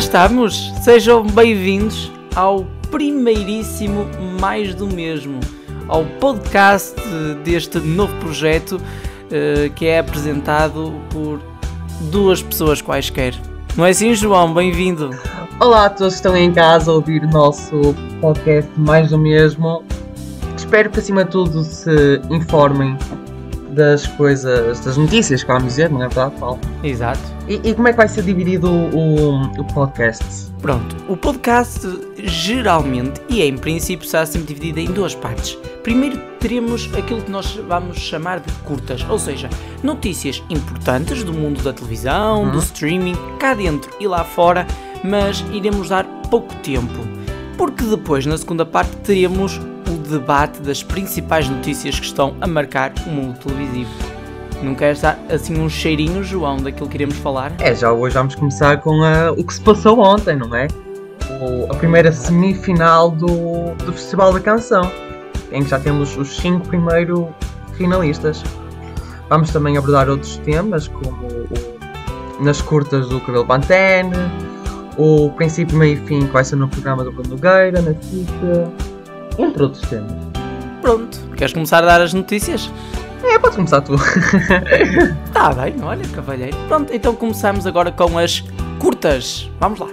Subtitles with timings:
[0.00, 0.72] estamos!
[0.80, 4.06] Sejam bem-vindos ao primeiríssimo
[4.40, 5.40] Mais do Mesmo,
[5.88, 6.98] ao podcast
[7.44, 11.38] deste novo projeto uh, que é apresentado por
[12.10, 13.34] duas pessoas quaisquer.
[13.76, 14.54] Não é assim, João?
[14.54, 15.10] Bem-vindo!
[15.60, 19.84] Olá a todos que estão em casa a ouvir o nosso podcast Mais do Mesmo.
[20.56, 22.96] Espero que, acima de tudo, se informem
[23.70, 26.58] das coisas, das notícias que vamos dizer, não é verdade, Paulo?
[26.82, 27.20] Exato.
[27.48, 30.50] E, e como é que vai ser dividido o, o podcast?
[30.60, 31.80] Pronto, o podcast
[32.18, 35.56] geralmente e em princípio será sempre dividido em duas partes.
[35.82, 39.48] Primeiro teremos aquilo que nós vamos chamar de curtas, ou seja,
[39.82, 42.50] notícias importantes do mundo da televisão, uhum.
[42.50, 44.66] do streaming, cá dentro e lá fora,
[45.02, 47.08] mas iremos dar pouco tempo.
[47.56, 52.92] Porque depois, na segunda parte, teremos o debate das principais notícias que estão a marcar
[53.06, 53.90] o mundo televisivo.
[54.62, 57.52] Não queres dar assim um cheirinho, João, daquilo que iremos falar?
[57.58, 60.68] É, já hoje vamos começar com a, o que se passou ontem, não é?
[61.40, 64.90] O, a primeira semifinal do, do Festival da Canção,
[65.50, 67.26] em que já temos os cinco primeiros
[67.76, 68.44] finalistas.
[69.28, 74.12] Vamos também abordar outros temas, como o, nas curtas do Cabelo Pantene,
[74.98, 78.70] o princípio, meio e fim que vai ser no programa do Bruno Nogueira, na FICA,
[79.44, 80.12] entre outros temas.
[80.80, 82.70] Pronto, queres começar a dar as notícias?
[83.22, 83.94] É, pode começar tu.
[85.32, 86.56] Tá bem, olha, cavalheiro.
[86.68, 88.42] Pronto, então começamos agora com as
[88.78, 89.50] curtas.
[89.60, 89.88] Vamos lá.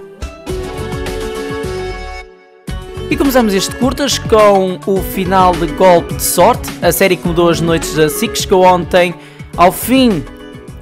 [3.10, 7.48] E começamos este curtas com o final de Golpe de Sorte, a série que mudou
[7.48, 9.14] as noites da SIC, chegou ontem
[9.56, 10.22] ao fim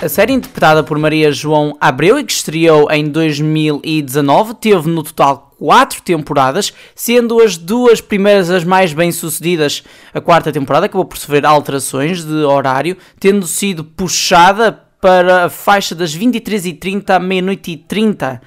[0.00, 5.45] a série interpretada por Maria João Abreu e que estreou em 2019 teve no total
[5.58, 9.82] quatro temporadas, sendo as duas primeiras as mais bem-sucedidas.
[10.12, 15.94] A quarta temporada acabou por sofrer alterações de horário, tendo sido puxada para a faixa
[15.94, 18.40] das 23h30 à meia-noite e 30.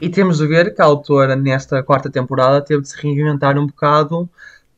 [0.00, 3.66] E temos de ver que a autora nesta quarta temporada teve de se reinventar um
[3.66, 4.28] bocado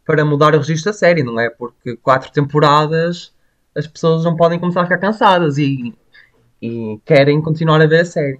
[0.04, 1.48] para mudar o registro da série, não é?
[1.50, 3.32] Porque quatro temporadas
[3.76, 5.92] as pessoas não podem começar a ficar cansadas e,
[6.62, 8.38] e querem continuar a ver a série.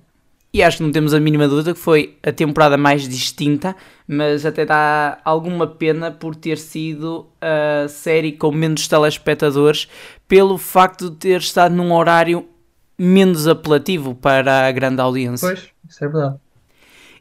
[0.55, 3.75] E acho que não temos a mínima dúvida que foi a temporada mais distinta,
[4.07, 9.89] mas até dá alguma pena por ter sido a série com menos telespectadores,
[10.29, 12.49] pelo facto de ter estado num horário
[12.97, 15.49] menos apelativo para a grande audiência.
[15.49, 16.37] Pois, isso é verdade.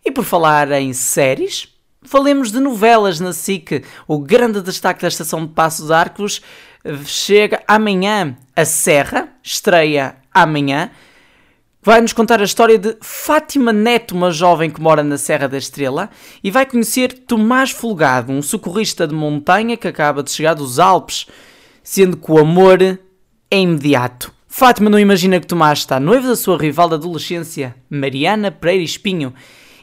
[0.05, 1.69] E por falar em séries,
[2.03, 3.83] falemos de novelas na SIC.
[4.07, 6.39] O grande destaque da estação de Passos Arcos
[7.03, 8.37] chega amanhã.
[8.55, 10.91] A Serra estreia amanhã.
[11.85, 15.57] Vai nos contar a história de Fátima Neto, uma jovem que mora na Serra da
[15.57, 16.09] Estrela,
[16.41, 21.27] e vai conhecer Tomás Folgado, um socorrista de montanha que acaba de chegar dos Alpes,
[21.83, 24.33] sendo que o amor é imediato.
[24.47, 29.33] Fátima não imagina que Tomás está noivo da sua rival da adolescência, Mariana Pereira Espinho,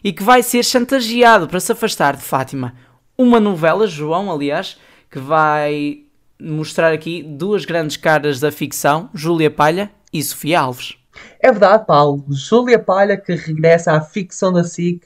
[0.02, 2.76] e que vai ser chantageado para se afastar de Fátima.
[3.18, 4.78] Uma novela, João, aliás,
[5.10, 6.04] que vai
[6.40, 10.99] mostrar aqui duas grandes caras da ficção, Júlia Palha e Sofia Alves.
[11.40, 12.24] É verdade, Paulo.
[12.30, 15.02] Júlia Palha que regressa à ficção da SIC,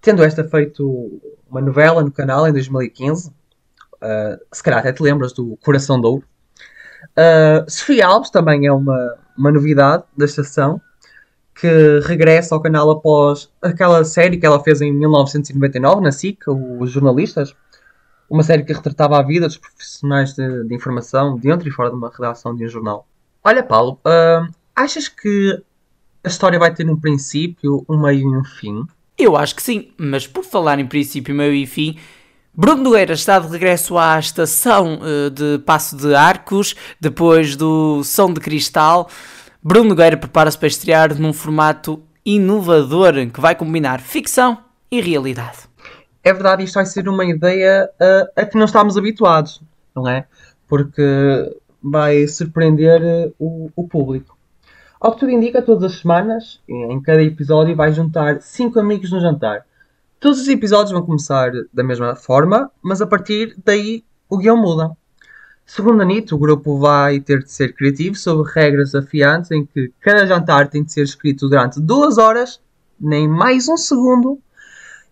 [0.00, 3.28] tendo esta feito uma novela no canal em 2015.
[3.28, 3.32] Uh,
[4.00, 6.24] ah, se calhar até te lembras do Coração de Ouro.
[7.12, 10.80] Uh, Sofia Alves também é uma, uma novidade da estação
[11.54, 11.68] que
[12.04, 17.54] regressa ao canal após aquela série que ela fez em 1999 na SIC, os jornalistas
[18.32, 21.96] uma série que retratava a vida dos profissionais de, de informação dentro e fora de
[21.96, 23.06] uma redação de um jornal.
[23.44, 25.62] Olha, Paulo, uh, achas que
[26.24, 28.84] a história vai ter um princípio, um meio e um fim?
[29.18, 31.96] Eu acho que sim, mas por falar em princípio, meio e fim,
[32.54, 38.32] Bruno Nogueira está de regresso à estação uh, de Passo de Arcos, depois do Som
[38.32, 39.08] de Cristal.
[39.62, 44.58] Bruno Nogueira prepara-se para estrear num formato inovador que vai combinar ficção
[44.90, 45.72] e realidade
[46.22, 49.60] é verdade, isto vai ser uma ideia uh, a que não estamos habituados,
[49.94, 50.26] não é?
[50.68, 51.02] Porque
[51.82, 54.31] vai surpreender uh, o, o, público.
[55.02, 59.18] Ao que tudo indica, todas as semanas, em cada episódio, vai juntar cinco amigos no
[59.18, 59.66] jantar.
[60.20, 64.92] Todos os episódios vão começar da mesma forma, mas a partir daí o guião muda.
[65.66, 69.92] Segundo a NIT, o grupo vai ter de ser criativo sobre regras afiantes em que
[70.00, 72.60] cada jantar tem de ser escrito durante duas horas,
[73.00, 74.38] nem mais um segundo,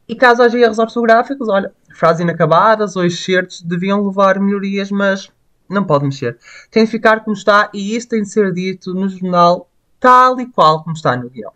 [0.07, 5.33] e caso haja erros ortográficos, olha, frases inacabadas ou excertos deviam levar melhorias, mas
[5.69, 6.39] não pode mexer.
[6.71, 9.67] Tem de ficar como está e isso tem de ser dito no jornal
[10.01, 11.53] tal e qual como está no guião.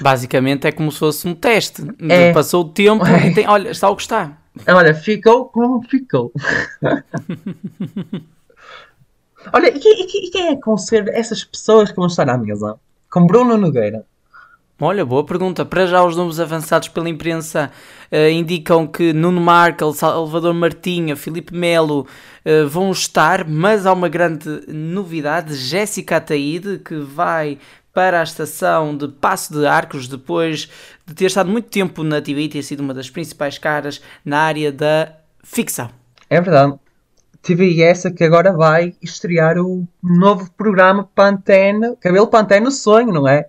[0.00, 1.82] Basicamente é como se fosse um teste.
[2.08, 2.32] É.
[2.32, 3.28] Passou o tempo é.
[3.28, 4.36] e tem, olha, está o que está.
[4.68, 6.32] Olha, ficou como ficou.
[9.52, 12.36] olha, e, e, e quem é que vão ser essas pessoas que vão estar à
[12.36, 12.78] mesa?
[13.10, 14.04] Com Bruno Nogueira,
[14.80, 15.64] Olha, boa pergunta.
[15.64, 17.70] Para já, os nomes avançados pela imprensa
[18.10, 22.08] uh, indicam que Nuno Markel, Salvador Martinha, Filipe Melo
[22.44, 27.56] uh, vão estar, mas há uma grande novidade: Jéssica Ataíde, que vai
[27.94, 30.68] para a estação de Passo de Arcos, depois
[31.06, 34.40] de ter estado muito tempo na TV e ter sido uma das principais caras na
[34.40, 35.12] área da
[35.44, 35.88] ficção.
[36.28, 36.74] É verdade.
[37.40, 43.28] TV essa que agora vai estrear o novo programa Pantene, Cabelo Pantene no Sonho, não
[43.28, 43.46] é?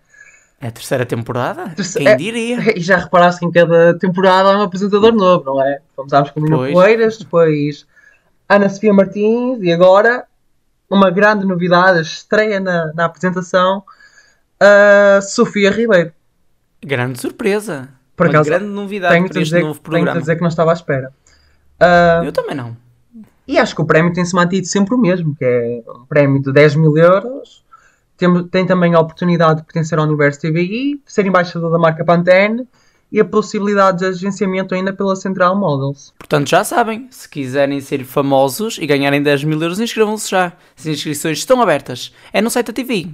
[0.61, 1.73] É a terceira temporada?
[1.93, 2.57] Quem é, diria?
[2.77, 5.79] E já reparaste que em cada temporada há um apresentador novo, não é?
[5.95, 7.85] Começámos com Lino Poeiras, depois
[8.47, 10.25] Ana Sofia Martins e agora
[10.89, 13.83] uma grande novidade, estreia na, na apresentação,
[14.65, 16.11] a Sofia Ribeiro.
[16.83, 17.89] Grande surpresa.
[18.15, 20.05] Por uma grande novidade tenho para este dizer, novo programa.
[20.07, 21.11] Tenho que dizer que não estava à espera.
[21.81, 22.75] Uh, Eu também não.
[23.47, 26.51] E acho que o prémio tem-se mantido sempre o mesmo, que é um prémio de
[26.51, 27.63] 10 mil euros.
[28.17, 32.65] Tem, tem também a oportunidade de pertencer ao Universo TVI, ser embaixador da marca Pantene
[33.11, 36.13] e a possibilidade de agenciamento ainda pela Central Models.
[36.17, 40.53] Portanto, já sabem, se quiserem ser famosos e ganharem 10 mil euros, inscrevam-se já.
[40.77, 42.13] As inscrições estão abertas.
[42.33, 43.09] É no site da TV,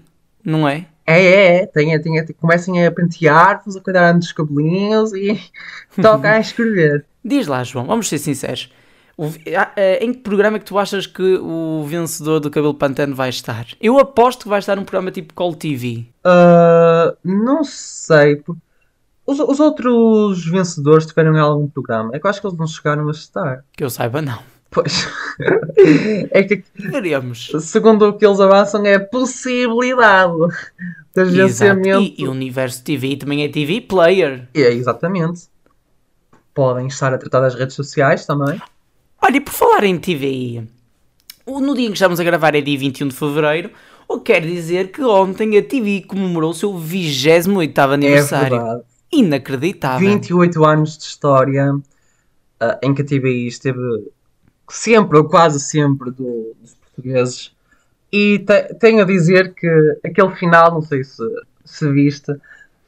[0.45, 0.86] não é?
[1.12, 1.66] É, é, é.
[1.66, 5.40] Tem, tem, tem, comecem a pentear-vos, a cuidar dos cabelinhos e
[6.02, 7.06] toca a escrever.
[7.24, 8.72] Diz lá, João, vamos ser sinceros.
[9.18, 9.28] O,
[9.75, 13.30] eh, em que programa é que tu achas que o vencedor do Cabelo Pantano vai
[13.30, 13.68] estar?
[13.80, 16.06] Eu aposto que vai estar num programa tipo Call TV.
[16.25, 18.42] Uh, ah, não sei.
[19.25, 22.12] Os, os, outros vencedores tiveram em algum programa?
[22.13, 23.63] É que eu acho que eles não chegaram a estar.
[23.74, 24.40] Que eu saiba, não.
[24.72, 25.08] Pois.
[26.31, 26.63] é que.
[26.74, 27.52] Veremos.
[27.60, 30.34] Segundo o que eles avançam, é possibilidade
[31.16, 32.02] agenciamento.
[32.02, 34.48] E, e o Universo TV também é TV Player.
[34.54, 35.50] É, exatamente.
[36.54, 38.62] Podem estar a tratar das redes sociais também.
[39.22, 40.68] Olha, e por falar em TVI,
[41.48, 43.72] no dia em que estamos a gravar é dia 21 de Fevereiro,
[44.08, 48.56] o que quer dizer que ontem a TV comemorou o seu 28 aniversário.
[48.56, 48.84] É verdade.
[49.13, 50.10] Inacreditável.
[50.10, 53.80] 28 anos de história uh, em que a TVI esteve
[54.69, 57.52] sempre, ou quase sempre, do, dos portugueses.
[58.12, 61.24] E te, tenho a dizer que aquele final, não sei se,
[61.63, 62.34] se viste,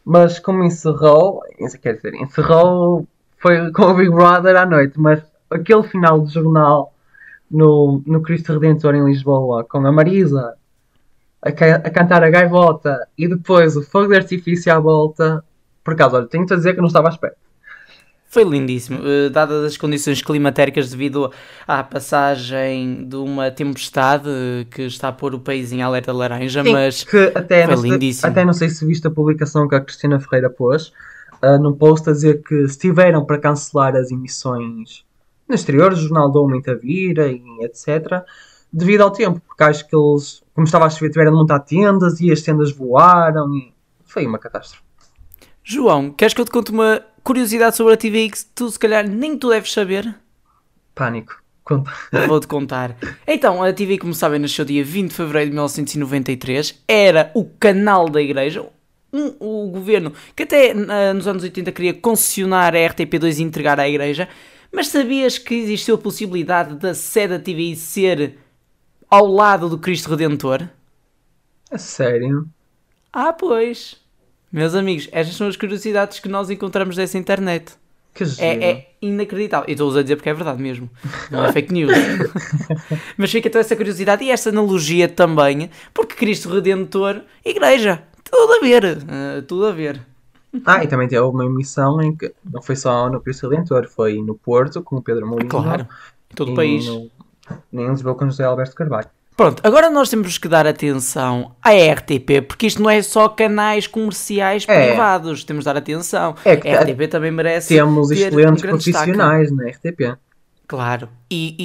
[0.04, 1.42] mas como encerrou,
[1.82, 6.94] quer dizer, encerrou, foi com o Big Brother à noite, mas aquele final de jornal
[7.50, 10.56] no, no Cristo Redentor em Lisboa, com a Marisa
[11.42, 15.44] a, a cantar a gaivota e depois o fogo de artifício à volta,
[15.84, 17.36] por acaso, olha, tenho-te a dizer que não estava à espera.
[18.34, 21.32] Foi lindíssimo, uh, dadas as condições climatéricas devido
[21.68, 26.64] à passagem de uma tempestade uh, que está a pôr o país em alerta laranja,
[26.64, 28.28] Sim, mas que até foi lindíssimo.
[28.28, 30.92] até não sei se viste a publicação que a Cristina Ferreira pôs
[31.44, 35.06] uh, num post a dizer que se tiveram para cancelar as emissões
[35.48, 38.24] no exterior, o jornal deu muita vira e etc.
[38.74, 42.20] Devido ao tempo, porque acho que eles, como estava a chover, tiveram de montar tendas
[42.20, 43.72] e as tendas voaram e
[44.04, 44.82] foi uma catástrofe.
[45.64, 49.08] João, queres que eu te conte uma curiosidade sobre a TV que tu se calhar
[49.08, 50.14] nem tu deves saber?
[50.94, 51.42] Pânico.
[51.64, 51.92] Conta.
[52.28, 52.98] Vou-te contar.
[53.26, 56.84] Então, a TV, como sabem, nasceu dia 20 de fevereiro de 1993.
[56.88, 58.66] Era o canal da igreja.
[59.14, 63.80] Um, o governo que até uh, nos anos 80 queria concessionar a RTP2 e entregar
[63.80, 64.28] à igreja.
[64.72, 68.38] Mas sabias que existiu a possibilidade da sede da TVI ser
[69.08, 70.68] ao lado do Cristo Redentor?
[71.72, 72.48] A sério?
[73.12, 74.03] Ah, pois.
[74.54, 77.74] Meus amigos, estas são as curiosidades que nós encontramos dessa internet.
[78.14, 79.66] Que é, é inacreditável.
[79.68, 80.88] E estou a dizer porque é verdade mesmo.
[81.32, 81.92] Não é fake news.
[83.18, 88.60] Mas fica toda essa curiosidade e essa analogia também, porque Cristo Redentor, igreja, tudo a
[88.60, 88.84] ver.
[88.86, 90.00] Uh, tudo a ver.
[90.64, 94.22] Ah, e também teve uma emissão em que não foi só no Cristo Redentor, foi
[94.22, 95.50] no Porto, com o Pedro Mourinho.
[95.50, 95.88] Claro,
[96.32, 96.86] em todo o país.
[96.86, 97.10] No,
[97.74, 99.10] em Lisboa com José Alberto Carvalho.
[99.36, 103.88] Pronto, agora nós temos que dar atenção à RTP, porque isto não é só canais
[103.88, 104.90] comerciais é.
[104.90, 106.36] privados, temos de dar atenção.
[106.46, 107.70] É que a RTP também merece.
[107.70, 109.96] Temos excelentes um profissionais destaque.
[109.96, 110.20] na RTP.
[110.68, 111.56] Claro, e,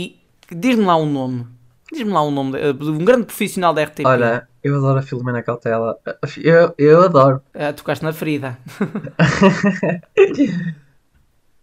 [0.50, 1.46] e diz-me lá um nome.
[1.92, 4.04] Diz-me lá um nome de um grande profissional da RTP.
[4.04, 5.96] Olha, eu adoro a Filomena Cautela.
[6.42, 7.40] Eu, eu adoro.
[7.54, 8.58] É, tocaste na ferida.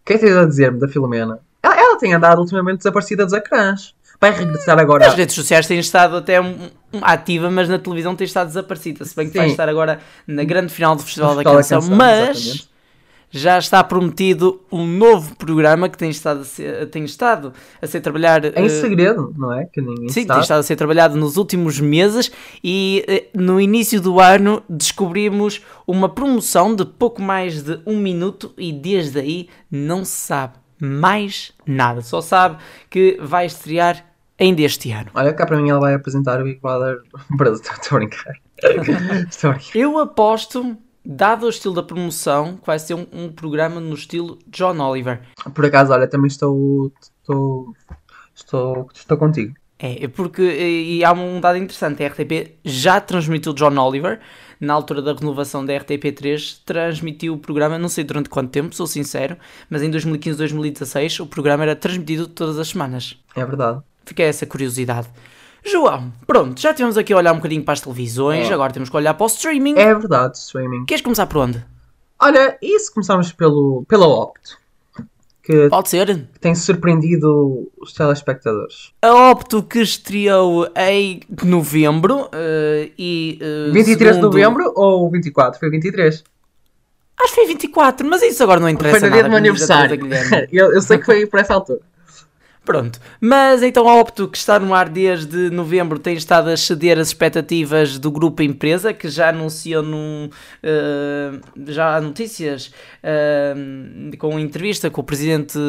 [0.05, 1.39] O que é que tens a dizer-me da Filomena?
[1.63, 3.95] Ela, ela tem andado ultimamente desaparecida dos ecrãs.
[4.19, 5.07] Vai regressar agora.
[5.07, 9.03] As redes sociais têm estado até um, um, ativa, mas na televisão tem estado desaparecida.
[9.05, 9.39] Se bem que Sim.
[9.39, 11.97] vai estar agora na grande final do Festival, da, Canção, da Canção.
[11.97, 12.37] Mas.
[12.37, 12.75] Exatamente
[13.37, 17.99] já está prometido um novo programa que tem estado a ser, tem estado a ser
[17.99, 19.65] trabalhado em uh, segredo, não é?
[19.65, 22.31] Que ninguém sim, tem estado a ser trabalhado nos últimos meses
[22.63, 23.05] e
[23.35, 28.71] uh, no início do ano descobrimos uma promoção de pouco mais de um minuto e
[28.71, 32.01] desde aí não se sabe mais nada.
[32.01, 32.57] Só sabe
[32.89, 34.05] que vai estrear
[34.39, 35.09] ainda este ano.
[35.13, 37.01] Olha, cá para mim ela vai apresentar o Big Brother
[37.31, 37.63] Brasil.
[37.63, 38.33] Estou a brincar.
[39.29, 39.77] Estou a brincar.
[39.77, 44.39] Eu aposto dado o estilo da promoção, que vai ser um, um programa no estilo
[44.47, 45.21] John Oliver.
[45.53, 46.91] Por acaso, olha, também estou.
[47.21, 47.73] Estou.
[48.33, 49.53] Estou, estou contigo.
[49.79, 54.19] É, porque e há um dado interessante, a RTP já transmitiu John Oliver,
[54.59, 58.87] na altura da renovação da RTP3, transmitiu o programa, não sei durante quanto tempo, sou
[58.87, 59.37] sincero,
[59.69, 63.17] mas em 2015, 2016 o programa era transmitido todas as semanas.
[63.35, 63.79] É verdade.
[64.05, 65.07] Fica essa curiosidade.
[65.63, 68.53] João, pronto, já tivemos aqui a olhar um bocadinho para as televisões, É.
[68.53, 69.75] agora temos que olhar para o streaming.
[69.77, 70.85] É verdade, streaming.
[70.85, 71.65] Queres começar por onde?
[72.21, 74.57] Olha, e se começarmos pelo, pela Opto?
[75.45, 76.27] Que Pode ser.
[76.41, 78.91] tem surpreendido os telespectadores.
[79.03, 83.37] A Opto que estreou em novembro eh, e.
[83.39, 85.59] eh, 23 de segundo- novembro ou 24?
[85.59, 86.23] Foi 23.
[87.21, 89.21] Acho que foi 24, mas isso agora não interessa Foi no nada.
[89.21, 89.99] dia do meu aniversário.
[90.51, 91.79] Eu, eu sei que foi por essa altura.
[92.65, 92.99] Pronto.
[93.21, 97.09] Mas então a Opto, que está no ar desde novembro, tem estado a exceder as
[97.09, 100.29] expectativas do grupo empresa, que já anunciou num,
[100.63, 103.53] eh, já há notícias eh,
[104.17, 105.59] com entrevista com o presidente.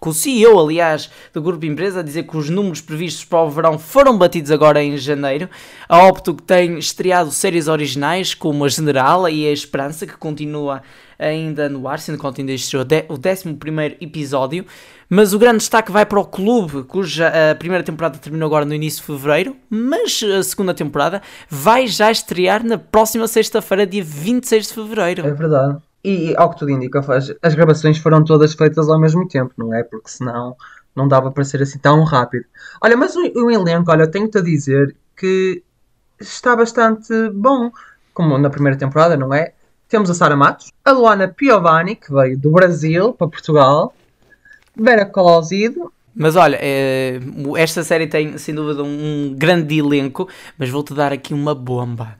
[0.00, 3.48] Com o CEO, aliás, do grupo empresa, a dizer que os números previstos para o
[3.48, 5.48] verão foram batidos agora em janeiro.
[5.88, 10.82] A Opto que tem estreado séries originais como a General e a Esperança, que continua
[11.18, 14.66] ainda no ar, sendo que ainda estreou o 11 episódio.
[15.08, 18.74] Mas o grande destaque vai para o clube, cuja a primeira temporada terminou agora no
[18.74, 24.68] início de fevereiro, mas a segunda temporada vai já estrear na próxima sexta-feira, dia 26
[24.68, 25.26] de fevereiro.
[25.26, 25.78] É verdade.
[26.02, 29.74] E ao que tudo indica, as, as gravações foram todas feitas ao mesmo tempo, não
[29.74, 29.82] é?
[29.82, 30.54] Porque senão
[30.94, 32.44] não dava para ser assim tão rápido.
[32.82, 35.62] Olha, mas o, o elenco, olha, tenho-te a dizer que
[36.20, 37.70] está bastante bom.
[38.12, 39.54] Como na primeira temporada, não é?
[39.88, 43.94] Temos a Sara Matos, a Luana Piovani, que veio do Brasil para Portugal,
[44.76, 45.06] Vera
[46.14, 47.18] Mas olha, eh,
[47.56, 52.18] esta série tem sem dúvida um grande elenco, mas vou-te dar aqui uma bomba.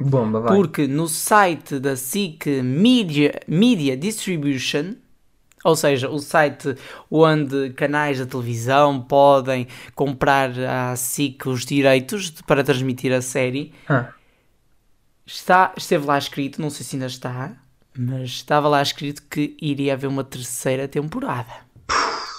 [0.00, 0.56] bomba, vai.
[0.56, 4.94] Porque no site da SIC Media, Media Distribution,
[5.62, 6.76] ou seja, o site
[7.10, 14.12] onde canais da televisão podem comprar à SIC os direitos para transmitir a série, Ah,
[15.24, 17.56] está, esteve lá escrito, não sei se ainda está,
[17.96, 21.65] mas estava lá escrito que iria haver uma terceira temporada.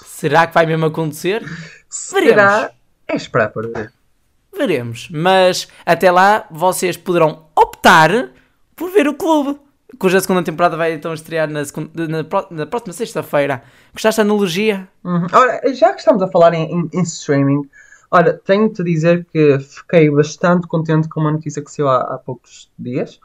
[0.05, 1.43] Será que vai mesmo acontecer?
[1.89, 2.71] será?
[3.07, 3.93] É esperar para ver.
[4.55, 5.07] Veremos.
[5.11, 8.29] Mas até lá vocês poderão optar
[8.75, 9.59] por ver o clube.
[9.99, 12.17] Cuja segunda temporada vai então estrear na, segunda- na
[12.51, 13.63] na próxima sexta-feira.
[13.93, 14.87] Gostaste da analogia?
[15.03, 15.27] Uhum.
[15.31, 17.69] Ora, já que estamos a falar em, em- em streaming,
[18.11, 22.17] olha, tenho-te a dizer que fiquei bastante contente com uma notícia que saiu há, há
[22.17, 23.19] poucos dias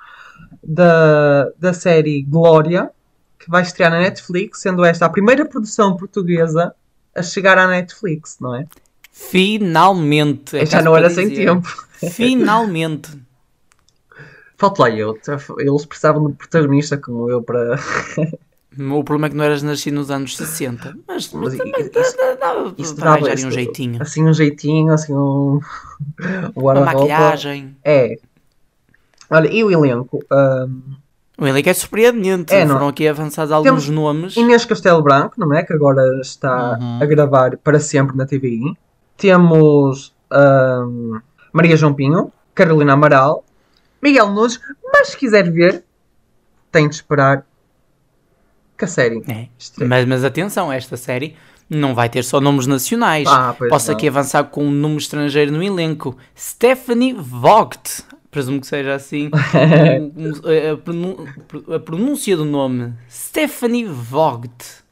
[0.63, 2.91] da, da série Glória,
[3.43, 6.73] que vai estrear na Netflix, sendo esta a primeira produção portuguesa
[7.15, 8.67] a chegar à Netflix, não é?
[9.11, 10.57] Finalmente.
[10.57, 11.69] É já não era para sem tempo.
[12.11, 13.11] Finalmente.
[14.57, 15.19] Falta lá eu.
[15.59, 17.77] Eles precisavam de um protagonista como eu para.
[18.75, 20.97] O problema é que não eras nascido nos anos 60.
[21.07, 24.01] Mas, mas isso- para dava isso- um jeitinho.
[24.01, 25.61] Assim, um jeitinho, assim, um.
[26.57, 27.77] um Uma maquilhagem.
[27.85, 28.17] É.
[29.29, 30.25] Olha, e o elenco?
[30.31, 30.81] Ahm,
[31.39, 32.53] O elenco é surpreendente.
[32.55, 32.67] É, é?
[32.67, 34.37] Foram aqui avançados alguns Temos nomes.
[34.37, 35.63] Inês Castelo Branco, não é?
[35.63, 36.99] Que agora está Uhum.
[37.03, 38.77] a gravar para sempre na TVI.
[39.17, 41.19] Temos ahm,
[41.53, 43.45] Maria João Pinho, Carolina Amaral,
[44.03, 44.61] Miguel Nunes,
[44.93, 45.85] mas se quiser ver,
[46.71, 47.45] tem de esperar
[48.77, 49.49] que a série É.
[49.87, 51.37] Mas, mas atenção, esta série
[51.71, 53.29] não vai ter só nomes nacionais.
[53.29, 53.97] Ah, Posso não.
[53.97, 58.05] aqui avançar com um nome estrangeiro no elenco: Stephanie Vogt.
[58.33, 59.31] Presumo que seja assim
[61.75, 62.95] a, pronúncia do nome.
[63.09, 64.83] Stephanie Vogt.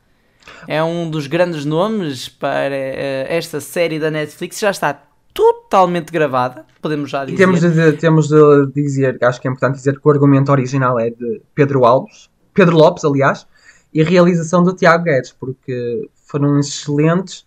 [0.68, 4.60] É um dos grandes nomes para eh, esta série da Netflix.
[4.60, 7.38] Já está totalmente gravada, podemos já E dizer.
[7.38, 11.08] temos de, temos de dizer, acho que é importante dizer que o argumento original é
[11.08, 13.46] de Pedro Alves, Pedro Lopes, aliás,
[13.94, 17.46] e a realização do Tiago Guedes, porque foram excelentes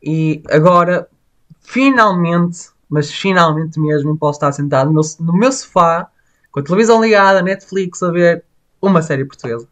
[0.00, 1.08] e agora,
[1.60, 6.06] finalmente, mas finalmente mesmo, posso estar sentado no meu, no meu sofá,
[6.52, 8.44] com a televisão ligada, Netflix, a ver
[8.80, 9.66] uma série portuguesa.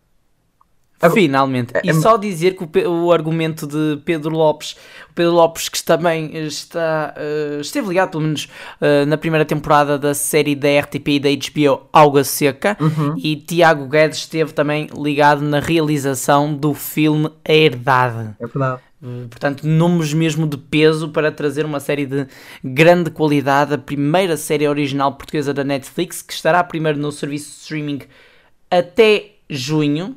[1.12, 1.72] Finalmente.
[1.82, 4.76] E é- só dizer que o, o argumento de Pedro Lopes,
[5.10, 8.48] o Pedro Lopes que também está, eh, esteve ligado, pelo menos
[8.80, 13.14] eh, na primeira temporada da série da RTP e da HBO Alga Seca, Uhum.
[13.16, 18.36] e Tiago Guedes esteve também ligado na realização do filme A Herdade.
[18.40, 18.80] É verdade.
[19.02, 22.26] Uh, Portanto, nomes mesmo de peso para trazer uma série de
[22.62, 27.56] grande qualidade, a primeira série original portuguesa da Netflix, que estará primeiro no serviço de
[27.62, 28.00] streaming
[28.70, 30.16] até junho.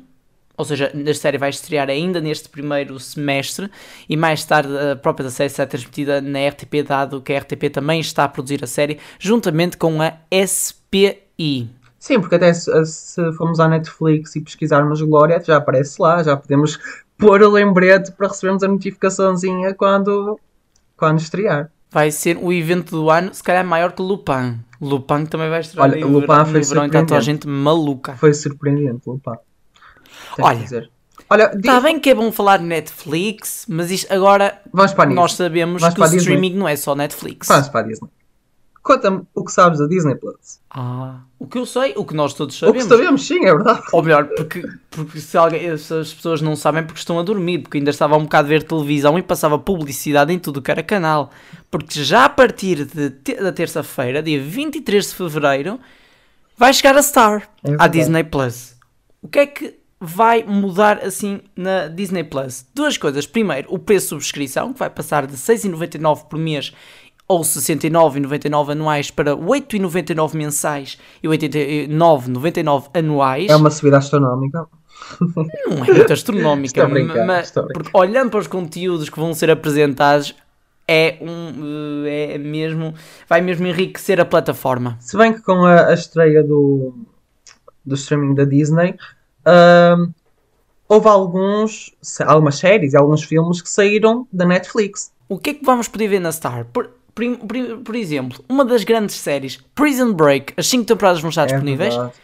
[0.56, 3.70] Ou seja, a série vai estrear ainda neste primeiro semestre
[4.08, 8.00] e mais tarde a própria série será transmitida na RTP, dado que a RTP também
[8.00, 10.14] está a produzir a série juntamente com a
[10.46, 11.68] SPI.
[11.98, 16.36] Sim, porque até se, se formos à Netflix e pesquisarmos Glória, já aparece lá, já
[16.36, 16.78] podemos
[17.18, 20.38] pôr o lembrete para recebermos a notificaçãozinha quando,
[20.96, 21.70] quando estrear.
[21.90, 24.58] Vai ser o evento do ano, se calhar maior que Lupin.
[24.80, 27.24] Lupin também vai estrear Olha, Lupin verão, foi verão e está toda a surpreendente.
[27.24, 28.16] gente maluca.
[28.16, 29.32] Foi surpreendente, Lupin.
[30.36, 30.88] Tenho Olha.
[31.28, 34.60] Olha, di- Está bem que é bom falar de Netflix, mas isto agora
[35.12, 36.18] nós sabemos Vamos que o Disney.
[36.18, 37.48] streaming não é só Netflix.
[37.48, 38.08] Vamos para a Disney.
[38.86, 40.60] Conta-me o que sabes da Disney Plus.
[40.70, 42.86] Ah, o que eu sei, o que nós todos O que sabemos.
[42.88, 43.82] sabemos, sim, é verdade.
[43.92, 44.62] Ou melhor, porque,
[44.92, 48.16] porque se, alguém, se as pessoas não sabem porque estão a dormir, porque ainda estava
[48.16, 51.32] um bocado a ver televisão e passava publicidade em tudo que era canal.
[51.68, 55.80] Porque já a partir de te- da terça-feira, dia 23 de fevereiro,
[56.56, 57.88] vai chegar a Star, É à.
[57.88, 58.76] Disney Plus.
[59.20, 62.64] O que é que vai mudar assim na Disney Plus?
[62.72, 63.26] Duas coisas.
[63.26, 66.72] Primeiro, o preço de subscrição, que vai passar de 6,99 por mês
[67.28, 73.50] ou 69,99 anuais para 8,99 mensais e 89,99 anuais.
[73.50, 74.66] É uma subida astronómica.
[75.20, 76.86] Não é muito astronómica,
[77.26, 80.34] mas porque olhando para os conteúdos que vão ser apresentados,
[80.88, 82.94] é um eh, é mesmo
[83.28, 84.96] vai mesmo enriquecer a plataforma.
[85.00, 86.94] Se bem que com a, a estreia do,
[87.84, 88.96] do streaming da Disney,
[89.44, 90.12] ahm,
[90.88, 95.12] houve alguns, algumas séries e alguns filmes que saíram da Netflix.
[95.28, 96.64] O que é que vamos poder ver na Star?
[96.72, 96.90] Por,
[97.82, 101.94] por, exemplo, uma das grandes séries, Prison Break, as 5 temporadas vão estar É disponíveis.
[101.94, 102.14] verdade.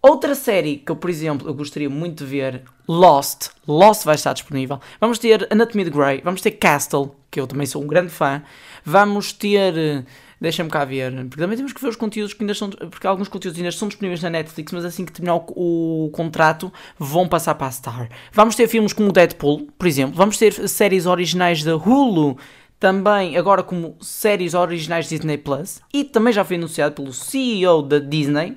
[0.00, 3.50] Outra série que eu, por exemplo, eu gostaria muito de ver, Lost.
[3.68, 4.80] Lost vai estar disponível.
[5.00, 8.42] Vamos ter Anatomy de Grey, vamos ter Castle, que eu também sou um grande fã.
[8.84, 10.02] Vamos ter, eh,
[10.40, 13.28] deixa-me cá ver, porque também temos que ver os conteúdos que ainda são, porque alguns
[13.28, 17.54] conteúdos ainda são disponíveis na Netflix, mas assim que terminar o, o contrato vão passar
[17.54, 18.08] para a Star.
[18.32, 20.16] Vamos ter filmes como Deadpool, por exemplo.
[20.16, 22.36] Vamos ter séries originais da Hulu,
[22.82, 25.80] também agora como séries originais Disney Plus.
[25.94, 28.56] E também já foi anunciado pelo CEO da Disney,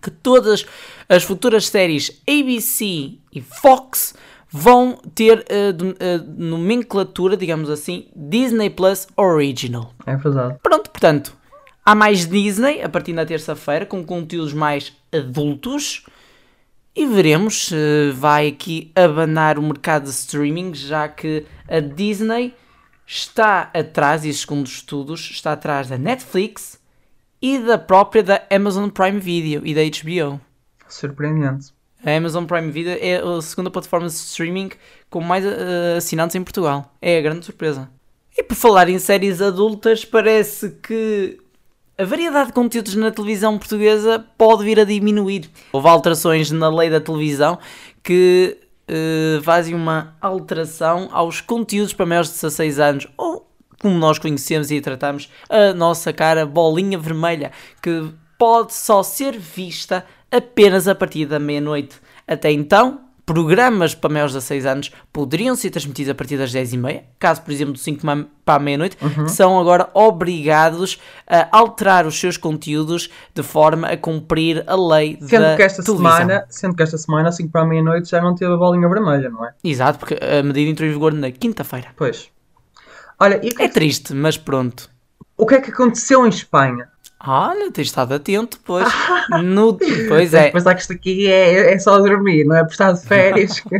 [0.00, 0.64] que todas
[1.10, 4.14] as futuras séries ABC e Fox
[4.50, 9.92] vão ter de- a nomenclatura, digamos assim, Disney Plus Original.
[10.06, 10.56] É verdade.
[10.62, 11.36] Pronto, portanto,
[11.84, 16.06] há mais Disney a partir da terça-feira, com conteúdos mais adultos.
[16.96, 22.54] E veremos se vai aqui abanar o mercado de streaming, já que a Disney
[23.06, 26.78] está atrás, e segundo estudos, está atrás da Netflix
[27.40, 30.40] e da própria da Amazon Prime Video e da HBO.
[30.88, 31.72] Surpreendente.
[32.04, 34.70] A Amazon Prime Video é a segunda plataforma de streaming
[35.08, 36.94] com mais eh, assinantes em Portugal.
[37.00, 37.90] É a grande surpresa.
[38.36, 41.38] E por falar em séries adultas, parece que
[41.96, 45.48] a variedade de conteúdos na televisão portuguesa pode vir a diminuir.
[45.72, 47.58] Houve alterações na lei da televisão
[48.02, 53.48] que eh, fazem uma alteração aos conteúdos para maiores de 16 anos, ou
[53.80, 60.06] como nós conhecemos e tratamos, a nossa cara bolinha vermelha, que pode só ser vista
[60.30, 62.00] apenas a partir da meia-noite.
[62.26, 67.02] Até então, programas para maiores de 16 anos poderiam ser transmitidos a partir das 10h30,
[67.18, 72.18] caso, por exemplo, do 5 ma- para a meia-noite, são agora obrigados a alterar os
[72.20, 76.12] seus conteúdos de forma a cumprir a lei Sendo da que esta televisão.
[76.16, 79.30] semana, sendo que esta semana, 5 para a meia-noite, já não teve a bolinha vermelha,
[79.30, 79.54] não é?
[79.64, 81.88] Exato, porque a medida entrou em vigor na quinta-feira.
[81.96, 82.28] Pois.
[83.18, 84.90] Olha, que, É é triste, mas pronto.
[85.36, 86.88] o que é que aconteceu em Espanha?
[87.26, 88.86] Olha, tens estado atento, pois.
[89.42, 90.50] No, pois é.
[90.50, 93.62] Pensar que isto aqui é, é só dormir, não é por estar de férias.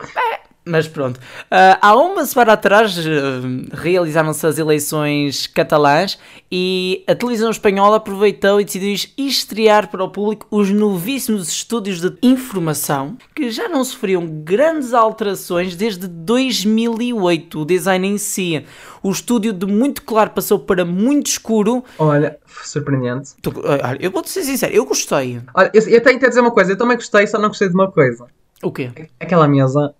[0.68, 1.18] Mas pronto.
[1.50, 6.18] Ah, há uma semana atrás ah, realizaram-se as eleições catalãs
[6.52, 12.16] e a televisão espanhola aproveitou e decidiu estrear para o público os novíssimos estúdios de
[12.22, 17.60] informação que já não sofriam grandes alterações desde 2008.
[17.60, 18.64] O design em si.
[19.02, 21.84] O estúdio de muito claro passou para muito escuro.
[21.98, 23.30] Olha, surpreendente.
[23.40, 25.40] Tu- ah, Eu vou-te ser sincero, eu gostei.
[25.54, 27.68] Olha, eu, eu tenho que te dizer uma coisa, eu também gostei, só não gostei
[27.68, 28.26] de uma coisa.
[28.62, 28.90] O quê?
[29.20, 29.94] Aquela mesa,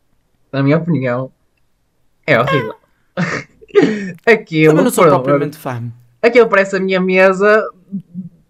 [0.52, 1.30] na minha opinião,
[2.26, 2.74] é horrível.
[4.26, 5.92] Aquilo, Também não sou pronto, propriamente fã.
[6.22, 7.68] aquilo parece a minha mesa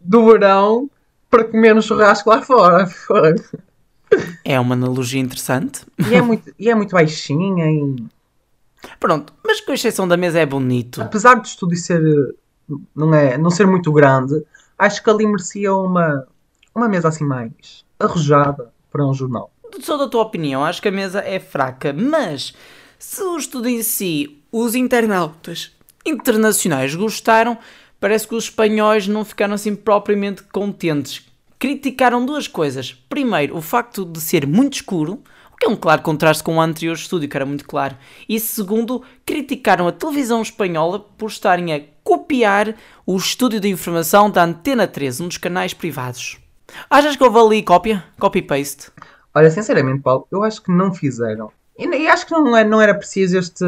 [0.00, 0.88] do verão
[1.28, 2.87] para comer no churrasco lá fora.
[4.44, 5.84] É uma analogia interessante.
[6.11, 7.96] E é muito, e é muito baixinha e
[9.00, 11.02] Pronto, mas com exceção da mesa é bonito.
[11.02, 12.00] apesar do estúdio ser
[12.94, 14.42] não, é, não ser muito grande,
[14.78, 16.26] acho que ali merecia uma,
[16.74, 19.50] uma mesa assim mais arrojada para um jornal.
[19.81, 22.52] Sou da tua opinião, acho que a mesa é fraca, mas
[22.98, 25.70] se o estudo em si, os internautas
[26.04, 27.57] internacionais gostaram,
[28.00, 31.24] parece que os espanhóis não ficaram assim propriamente contentes.
[31.59, 32.92] Criticaram duas coisas.
[33.09, 36.61] Primeiro, o facto de ser muito escuro, o que é um claro contraste com o
[36.61, 37.96] anterior estúdio, que era muito claro.
[38.28, 44.44] E segundo, criticaram a televisão espanhola por estarem a copiar o estúdio de informação da
[44.44, 46.38] Antena 13, um dos canais privados.
[46.88, 48.04] Achas que houve ali cópia?
[48.18, 48.90] Copy-paste?
[49.38, 51.53] Olha, sinceramente, Paulo, eu acho que não fizeram.
[51.79, 53.64] E, e acho que não, é, não era preciso este,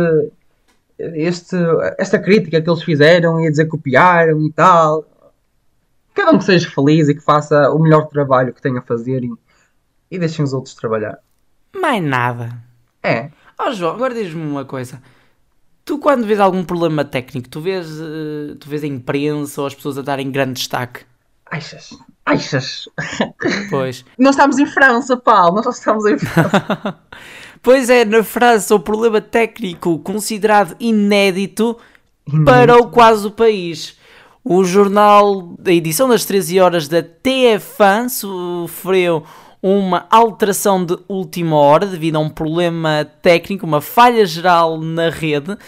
[0.98, 1.54] este,
[1.96, 5.06] esta crítica que eles fizeram e a dizer que copiaram e tal.
[6.12, 9.22] Cada um que seja feliz e que faça o melhor trabalho que tenha a fazer
[9.22, 9.30] e,
[10.10, 11.18] e deixem os outros trabalhar.
[11.72, 12.50] Mais nada.
[13.00, 13.30] É.
[13.56, 15.00] Ó João, agora diz-me uma coisa.
[15.84, 19.74] Tu quando vês algum problema técnico, tu vês, uh, tu vês a imprensa ou as
[19.74, 21.04] pessoas a darem grande destaque?
[21.46, 21.90] Achas?
[22.30, 22.88] Achas?
[23.68, 24.04] Pois.
[24.16, 25.56] Nós estamos em França, Paulo.
[25.56, 26.98] Nós estamos em França.
[27.60, 31.76] pois é, na França o problema técnico considerado inédito
[32.44, 33.98] para o quase o país.
[34.44, 39.24] O jornal, a edição das 13 horas da TF1 sofreu
[39.62, 45.58] uma alteração de última hora devido a um problema técnico, uma falha geral na rede,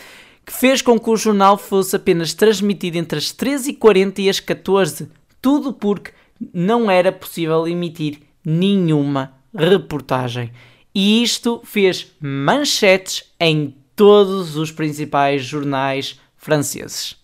[0.46, 5.11] que fez com que o jornal fosse apenas transmitido entre as 13h40 e as 14
[5.42, 6.12] tudo porque
[6.52, 10.52] não era possível emitir nenhuma reportagem.
[10.94, 17.16] E isto fez manchetes em todos os principais jornais franceses.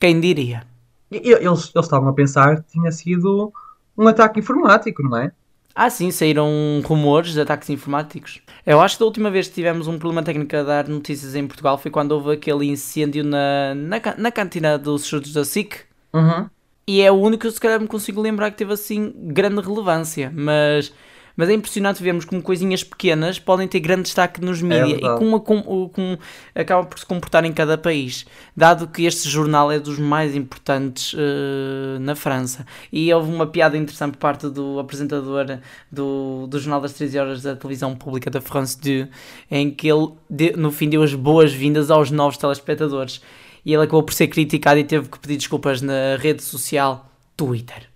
[0.00, 0.66] Quem diria?
[1.10, 3.52] Eles, eles estavam a pensar que tinha sido
[3.96, 5.32] um ataque informático, não é?
[5.74, 6.48] Ah, sim, saíram
[6.84, 8.40] rumores de ataques informáticos.
[8.64, 11.46] Eu acho que a última vez que tivemos um problema técnico a dar notícias em
[11.46, 15.80] Portugal foi quando houve aquele incêndio na, na, na cantina dos estudos da SIC.
[16.12, 16.48] Uhum.
[16.86, 19.60] E é o único que eu se calhar me consigo lembrar que teve assim grande
[19.60, 20.32] relevância.
[20.34, 20.92] Mas
[21.36, 25.02] mas é impressionante vermos como coisinhas pequenas podem ter grande destaque nos É mídias e
[25.02, 25.18] verdade.
[25.18, 26.18] como, como, como
[26.54, 28.24] acaba por se comportar em cada país,
[28.56, 32.64] dado que este jornal é dos mais importantes eh, na França.
[32.92, 35.58] E houve uma piada interessante por parte do apresentador
[35.90, 39.08] do, do Jornal das 13 Horas da televisão pública da France 2,
[39.50, 40.12] em que ele
[40.56, 43.20] no fim deu as boas-vindas aos novos telespectadores.
[43.64, 47.88] E ele acabou por ser criticado e teve que pedir desculpas na rede social Twitter.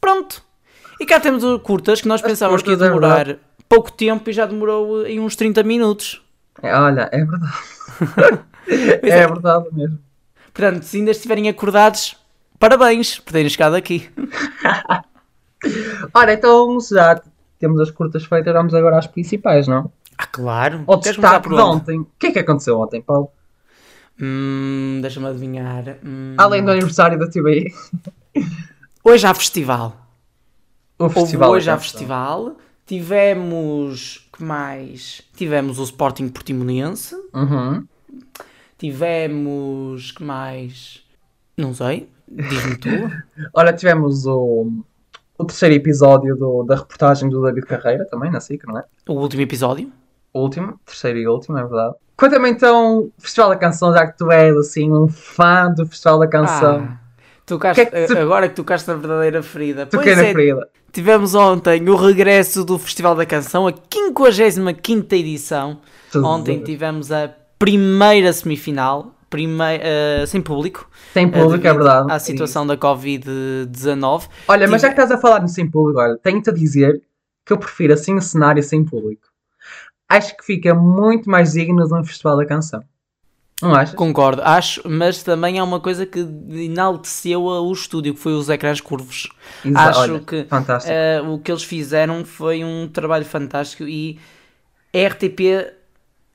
[0.00, 0.42] Pronto.
[1.00, 3.36] E cá temos curtas que nós As pensávamos que ia é demorar
[3.68, 6.22] pouco tempo e já demorou em uns 30 minutos.
[6.62, 8.44] É, olha, é verdade.
[8.66, 9.26] É é.
[9.26, 9.98] verdade mesmo.
[10.54, 12.16] Portanto, se ainda estiverem acordados,
[12.58, 14.08] parabéns por terem chegado aqui.
[16.14, 17.20] Ora, então já
[17.58, 19.92] temos as curtas feitas, vamos agora às principais, não?
[20.18, 20.84] Ah, claro.
[20.86, 22.00] O destaque de ontem.
[22.00, 23.28] O que é que aconteceu ontem, Paulo?
[24.20, 25.96] Hum, Deixa-me adivinhar.
[26.04, 27.72] Hum, Além do aniversário da TVI,
[29.04, 29.96] Hoje há festival.
[30.98, 31.50] o Houve festival.
[31.50, 31.90] hoje da há canção.
[31.90, 32.56] festival.
[32.86, 34.28] Tivemos.
[34.36, 35.22] que mais?
[35.34, 37.14] Tivemos o Sporting Portimonense.
[37.34, 37.86] Uhum.
[38.78, 40.12] Tivemos.
[40.12, 41.02] que mais?
[41.56, 42.08] Não sei.
[42.28, 42.88] Diz-me tu.
[43.52, 44.70] Ora, tivemos o,
[45.38, 48.84] o terceiro episódio do- da reportagem do David Carreira, também na SIC, não é?
[49.08, 49.92] o último episódio.
[50.34, 51.94] Último, terceiro e último, é verdade.
[52.16, 56.28] Conta-me então Festival da Canção, já que tu és assim um fã do Festival da
[56.28, 56.88] Canção.
[56.90, 56.98] Ah,
[57.46, 59.86] tocaste, Que é que tu- Agora que tocaste na verdadeira ferida.
[59.86, 60.68] tu Pois na é, ferida.
[60.92, 65.78] Tivemos ontem o regresso do Festival da Canção, a 55 edição.
[66.12, 66.24] Jesus.
[66.24, 70.88] Ontem tivemos a primeira semifinal, primei- eh, sem público.
[71.12, 72.12] Sem eh, público, é devido verdade.
[72.12, 74.28] À situação da Covid-19.
[74.48, 77.02] Olha, mas já Tive- que estás a falar no sem público, olha, tenho-te a dizer
[77.44, 79.26] que eu prefiro assim o cenário sem público.
[80.08, 82.82] Acho que fica muito mais digno de um Festival da Canção.
[83.62, 83.94] Não achas?
[83.94, 88.80] Concordo, acho, mas também há uma coisa que enalteceu o estúdio, que foi os ecrãs
[88.80, 89.28] curvos.
[89.64, 90.46] Exa- acho olha, que
[90.86, 94.18] eh, o que eles fizeram foi um trabalho fantástico e
[94.92, 95.72] a RTP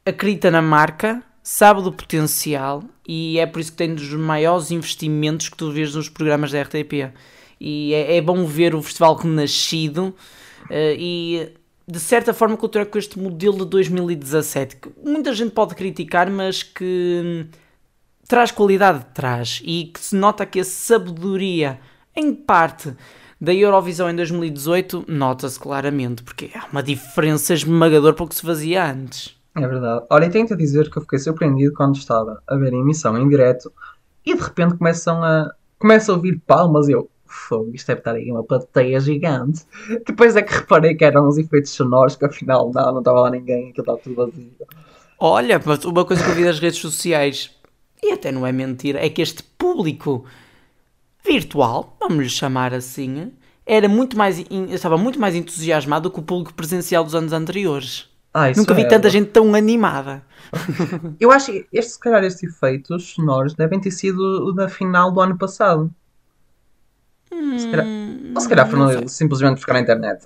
[0.05, 5.49] acredita na marca, sabe do potencial e é por isso que tem dos maiores investimentos
[5.49, 7.11] que tu vês nos programas da RTP.
[7.59, 10.15] E é, é bom ver o festival renascido
[10.69, 11.49] eh, e
[11.89, 16.61] de certa forma continuar com este modelo de 2017 que muita gente pode criticar, mas
[16.61, 17.47] que hum,
[18.27, 21.79] traz qualidade, traz e que se nota que a sabedoria
[22.15, 22.95] em parte
[23.41, 28.41] da Eurovisão em 2018 nota-se claramente, porque há uma diferença esmagadora para o que se
[28.41, 29.35] fazia antes.
[29.55, 30.05] É verdade.
[30.11, 33.17] Olha, e tenho-te a dizer que eu fiquei surpreendido quando estava a ver a emissão
[33.17, 33.71] em direto
[34.23, 35.49] e de repente começam a,
[35.79, 39.65] começam a ouvir palmas e eu, fogo, isto deve estar aí uma plateia gigante.
[40.05, 43.29] Depois é que reparei que eram uns efeitos sonoros que afinal não, não estava lá
[43.29, 44.51] ninguém, aquilo estava tudo vazio.
[45.19, 47.51] Olha, mas uma coisa que eu vi das redes sociais,
[48.01, 50.25] e até não é mentira, é que este público
[51.25, 53.31] virtual, vamos lhe chamar assim,
[53.65, 58.09] era muito mais, estava muito mais entusiasmado do que o público presencial dos anos anteriores.
[58.33, 60.23] Ah, Nunca vi é, tanta gente tão animada.
[61.19, 65.19] Eu acho que este, se calhar estes efeitos sonoros devem ter sido da final do
[65.19, 65.93] ano passado.
[67.57, 67.93] Se calhar,
[68.35, 70.25] ou se calhar Hum, foram simplesmente buscar na internet.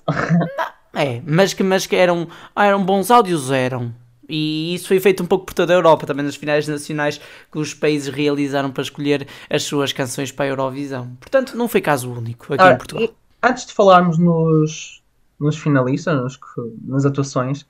[0.92, 3.92] É, mas que, mas que eram, eram bons áudios, eram.
[4.28, 7.20] E isso foi feito um pouco por toda a Europa, também nas finais nacionais
[7.52, 11.14] que os países realizaram para escolher as suas canções para a Eurovisão.
[11.20, 13.10] Portanto, não foi caso único aqui Ora, em Portugal.
[13.42, 15.02] antes de falarmos nos,
[15.38, 16.38] nos finalistas, nos
[16.86, 17.66] nas atuações,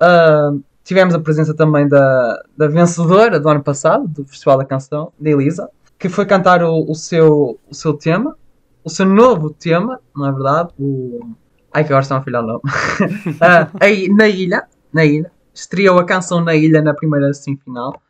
[0.00, 0.52] ah,
[0.84, 5.30] tivemos a presença também da, da vencedora do ano passado, do Festival da Canção, da
[5.30, 8.36] Elisa, que foi cantar o, o seu, o seu tema,
[8.86, 10.72] o seu novo tema, não é verdade?
[10.78, 11.34] O...
[11.74, 12.60] Ai, que agora estão a filhar o nome.
[13.42, 18.00] Ah, aí, na ilha, na ilha, estreou a canção na ilha na primeira semifinal,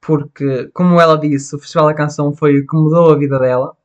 [0.00, 3.76] porque, como ela disse, o Festival da Canção foi o que mudou a vida dela.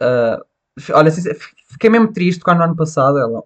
[0.00, 0.40] Ah,
[0.92, 3.42] olha, fiquei mesmo triste quando no ano passado ela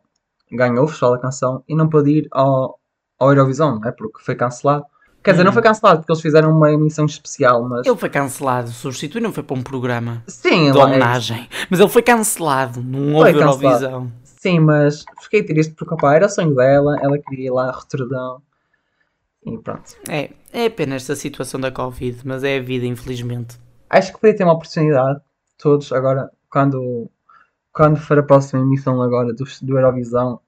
[0.53, 2.79] ganhou o Festival da Canção e não pôde ir ao,
[3.18, 3.90] ao Eurovisão, é?
[3.92, 4.85] Porque foi cancelado.
[5.23, 7.87] Quer dizer, não foi cancelado porque eles fizeram uma emissão especial, mas.
[7.87, 11.49] Ele foi cancelado, substituído, não foi para um programa Sim, de lá- homenagem.
[11.69, 13.85] Mas ele foi cancelado, não Foi houve cancelado.
[13.85, 14.13] Eurovisão.
[14.25, 17.73] Sim, mas fiquei triste porque opa, era o sonho dela, ela queria ir lá a
[17.73, 18.41] Roterdão.
[19.45, 19.97] E pronto.
[20.09, 23.59] É, é pena esta situação da Covid, mas é a vida, infelizmente.
[23.91, 25.21] Acho que podia ter uma oportunidade,
[25.59, 27.11] todos, agora, quando,
[27.73, 30.41] quando for a próxima emissão agora do, do Eurovisão,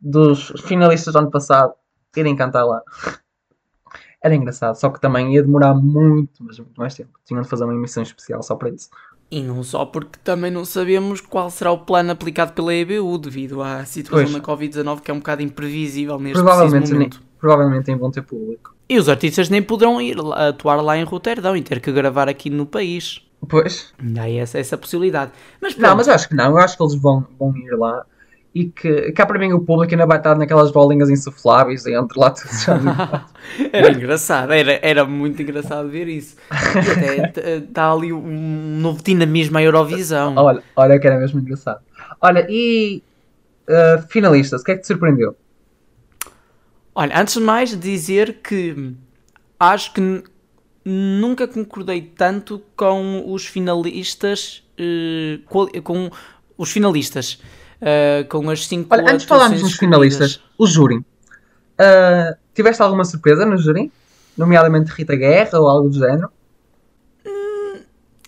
[0.00, 1.72] dos finalistas do ano passado,
[2.16, 2.82] irem cantar lá.
[4.22, 7.10] Era engraçado, só que também ia demorar muito, mas muito mais tempo.
[7.24, 8.88] Tinham de fazer uma emissão especial só para isso.
[9.30, 13.62] E não só porque também não sabemos qual será o plano aplicado pela EBU devido
[13.62, 14.32] à situação Pois.
[14.32, 17.22] da Covid-19 que é um bocado imprevisível neste Provavelmente preciso nem, momento.
[17.40, 18.74] provavelmente nem vão ter público.
[18.88, 22.50] E os artistas nem poderão ir atuar lá em Roterdão e ter que gravar aqui
[22.50, 23.22] no país.
[23.48, 23.92] Pois.
[23.98, 25.32] Ainda há essa, essa possibilidade.
[25.60, 26.50] Mas Não, mas acho que não.
[26.50, 28.04] Eu acho que eles vão, vão ir lá.
[28.54, 32.30] E que cá para mim o público ainda vai estar naquelas bolinhas insufláveis dentro lá
[32.30, 32.78] tudo já.
[33.72, 36.36] era engraçado, era, era muito engraçado ver isso.
[37.68, 40.34] Está ali um novo dinamismo à Eurovisão.
[40.36, 41.80] olha, olha que era mesmo engraçado.
[42.20, 43.02] Olha, e
[43.68, 45.34] uh, finalistas, o que é que te surpreendeu?
[46.94, 48.94] Olha, antes de mais dizer que
[49.58, 50.22] acho que
[50.84, 54.62] nunca concordei tanto com os finalistas
[55.48, 56.10] qual- com
[56.58, 57.40] os finalistas
[57.82, 60.96] eh, com as cinco Olha, antes de falarmos nos finalistas, o júri.
[60.96, 63.92] Uh, tiveste alguma surpresa no júri?
[64.36, 66.30] Nomeadamente Rita Guerra ou algo do género?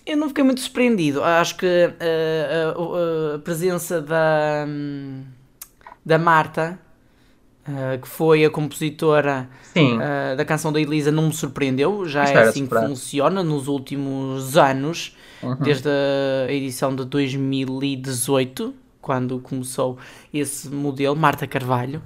[0.05, 5.23] eu não fiquei muito surpreendido acho que eh, a, a presença da hum,
[6.05, 6.77] da Marta
[7.67, 9.49] eh, que foi a compositora.
[9.75, 13.67] Uh, da canção da Elisa não me surpreendeu, já Isto é assim que funciona nos
[13.67, 15.55] últimos anos, Uhum.
[15.55, 18.73] desde a edição de 2018,
[19.05, 19.99] quando começou
[20.33, 22.01] esse modelo, Marta Carvalho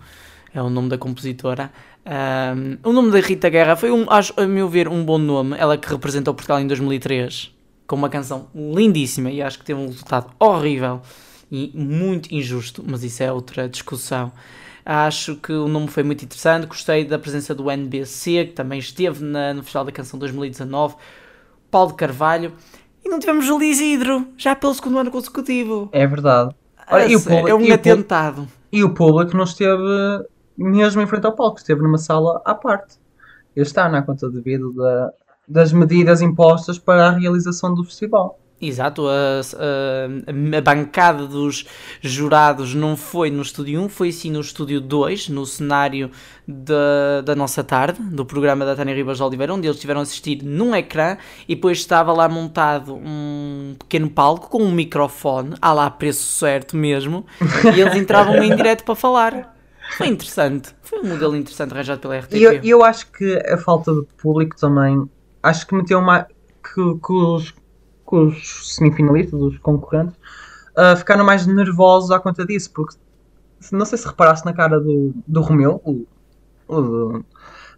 [0.53, 1.71] é o nome da compositora.
[2.05, 5.55] Um, o nome da Rita Guerra foi, um, acho, a meu ver, um bom nome,
[5.57, 7.55] ela que representou Portugal em 2003,
[7.88, 11.01] com uma canção lindíssima e acho que teve um resultado horrível
[11.49, 14.33] e muito injusto, mas isso é outra discussão.
[14.85, 16.65] Acho que o nome foi muito interessante.
[16.67, 20.95] Gostei da presença do NBC, que também esteve na- no Festival da Canção 2019.
[21.71, 22.51] Paulo de Carvalho.
[23.05, 25.89] E não tivemos Júlio Isidro, já pelo segundo ano consecutivo.
[25.91, 26.55] É verdade.
[27.08, 28.47] E, o público, é um e, atentado.
[28.71, 29.84] e o público não esteve
[30.58, 32.97] mesmo em frente ao palco, esteve numa sala à parte.
[33.56, 35.12] Este ano, à conta devido da,
[35.47, 38.38] das medidas impostas para a realização do festival.
[38.62, 41.65] Exato, a, a- a bancada dos
[42.02, 46.12] jurados não foi no estúdio 1, foi sim no estúdio 2, no cenário
[46.45, 50.04] da, da nossa tarde, do programa da Tânia Ribas de Oliveira, onde eles estiveram a
[50.04, 51.15] assistir num ecrã
[51.48, 56.76] e depois estava lá montado um pequeno palco com um microfone, à lá preço certo
[56.76, 57.26] mesmo,
[57.74, 59.56] e eles entravam em direto para falar.
[59.95, 62.34] Foi interessante, foi um modelo interessante arranjado pela RTP.
[62.36, 65.10] E eu, eu acho que a falta de público também,
[65.41, 66.26] acho que meteu uma.
[66.62, 66.74] que,
[67.06, 67.54] que os,
[68.10, 70.15] que os semifinalistas, os concorrentes,
[70.76, 72.95] ah, ficaram mais nervosos à conta disso, porque
[73.72, 76.08] não sei se reparaste na cara do, do Romeu, o,
[76.67, 77.24] o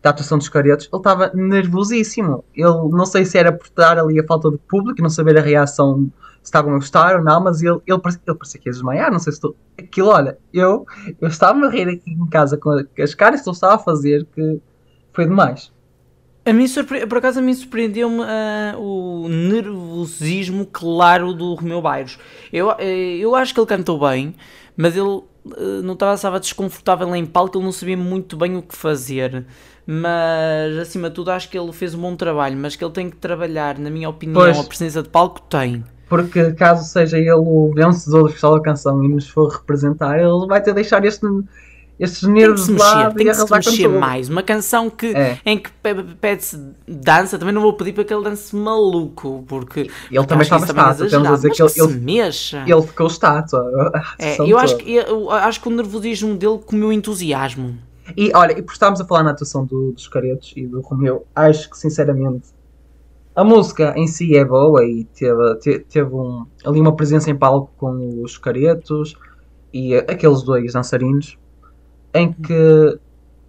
[0.01, 2.43] da atuação dos caretos, ele estava nervosíssimo.
[2.55, 5.37] Ele não sei se era por estar ali a falta de público e não saber
[5.37, 8.69] a reação se estavam a gostar ou não, mas ele, ele, parecia, ele parecia que
[8.69, 9.55] ia desmaiar, não sei se estou.
[9.77, 10.87] Aquilo, olha, eu,
[11.19, 13.79] eu estava a rir aqui em casa com com as caras que ele estava a
[13.79, 14.59] fazer que
[15.13, 15.71] foi demais.
[16.45, 17.05] A mim surpre...
[17.05, 22.17] Por acaso a mim surpreendeu-me ah, o nervosismo claro do Romeu Bairros.
[22.51, 24.33] Eu, eh, eu acho que ele cantou bem,
[24.75, 25.21] mas ele
[25.57, 29.45] eh, não estava, estava desconfortável em palco, ele não sabia muito bem o que fazer.
[29.85, 33.09] Mas acima de tudo acho que ele fez um bom trabalho, mas que ele tem
[33.09, 34.59] que trabalhar, na minha opinião, Pois.
[34.59, 35.83] a presença de palco tem.
[36.07, 40.47] Porque caso seja ele o vencedor do Festival da Canção e nos for representar, ele
[40.47, 41.25] vai ter de deixar este,
[42.03, 44.27] estes Tem que nervos se mexer, lado tem que se mexer mais.
[44.29, 45.37] Uma canção que, É.
[45.45, 49.81] em que pe- pede-se dança, também não vou pedir para que ele dance maluco, porque
[50.09, 51.93] Ele também acho que estava também é estátua, temos a dizer que ele- se ele-
[51.99, 52.63] mexa.
[52.67, 53.91] Ele ficou estátua.
[54.17, 54.83] É, eu, acho toda.
[54.83, 57.77] que, eu acho que o nervosismo dele comeu entusiasmo.
[58.17, 61.25] E olha, e por estarmos a falar na atuação do- dos Caretos e do Romeu,
[61.35, 62.47] acho que sinceramente
[63.35, 67.35] a música em si é boa e teve, te- teve um- ali uma presença em
[67.35, 69.15] palco com os Caretos
[69.73, 71.37] e aqueles dois dançarinos
[72.13, 72.99] em que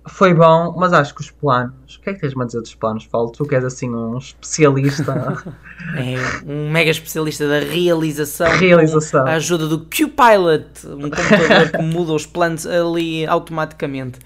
[0.09, 1.97] foi bom, mas acho que os planos.
[1.97, 3.31] O que é que tens-me a dizer dos planos, Paulo?
[3.31, 5.15] Tu que és assim um especialista
[5.97, 8.51] É um mega especialista da realização.
[8.57, 9.27] realização.
[9.27, 14.19] a ajuda do Q-Pilot, um computador que muda os planos ali automaticamente.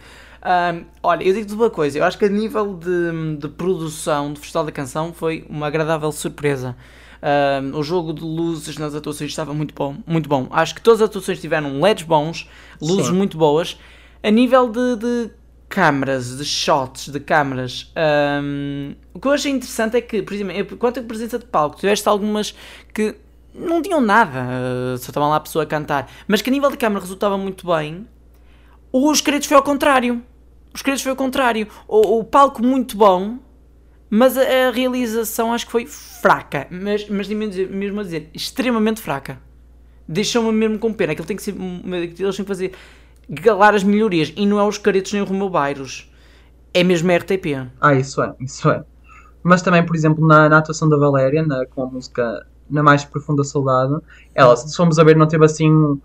[0.42, 4.38] Ahm, olha, eu digo-te uma coisa, eu acho que a nível de, de produção do
[4.38, 6.76] Festival da Canção foi uma agradável surpresa.
[7.20, 10.46] Ahm, o jogo de luzes nas atuações estava muito bom, muito bom.
[10.50, 12.48] Acho que todas as atuações tiveram LEDs bons,
[12.80, 13.14] luzes Sim.
[13.14, 13.78] muito boas.
[14.26, 15.30] A nível de, de
[15.68, 20.76] câmaras, de shots, de câmaras, ahm, o que eu achei interessante é que, por exemplo,
[20.78, 22.52] quanto à presença de palco, tiveste algumas
[22.92, 23.14] que
[23.54, 26.72] não tinham nada, eh, só estava lá a pessoa a cantar, mas que a nível
[26.72, 28.04] de câmara resultava muito bem.
[28.92, 30.20] Os créditos foi ao contrário.
[30.74, 31.68] Os créditos foi ao contrário.
[31.86, 33.38] O, o palco muito bom,
[34.10, 36.66] mas a, a realização acho que foi fraca.
[36.68, 39.40] Mas, mas a mesmo a dizer, extremamente fraca.
[40.08, 41.12] Deixou-me mesmo com pena.
[41.12, 41.54] Aquilo tem que ser.
[41.54, 42.72] Eles têm que fazer.
[43.28, 44.32] Galar as melhorias.
[44.36, 46.10] E não é os caretos nem o Romeu Bairros.
[46.74, 47.68] É mesmo a RTP.
[47.80, 48.84] Ah, isso é, isso é.
[49.42, 53.04] Mas também, por exemplo, na, na atuação da Valéria, na- com a música Na Mais
[53.04, 53.94] Profunda Saudade,
[54.34, 56.00] ela, se formos a ver, não teve assim.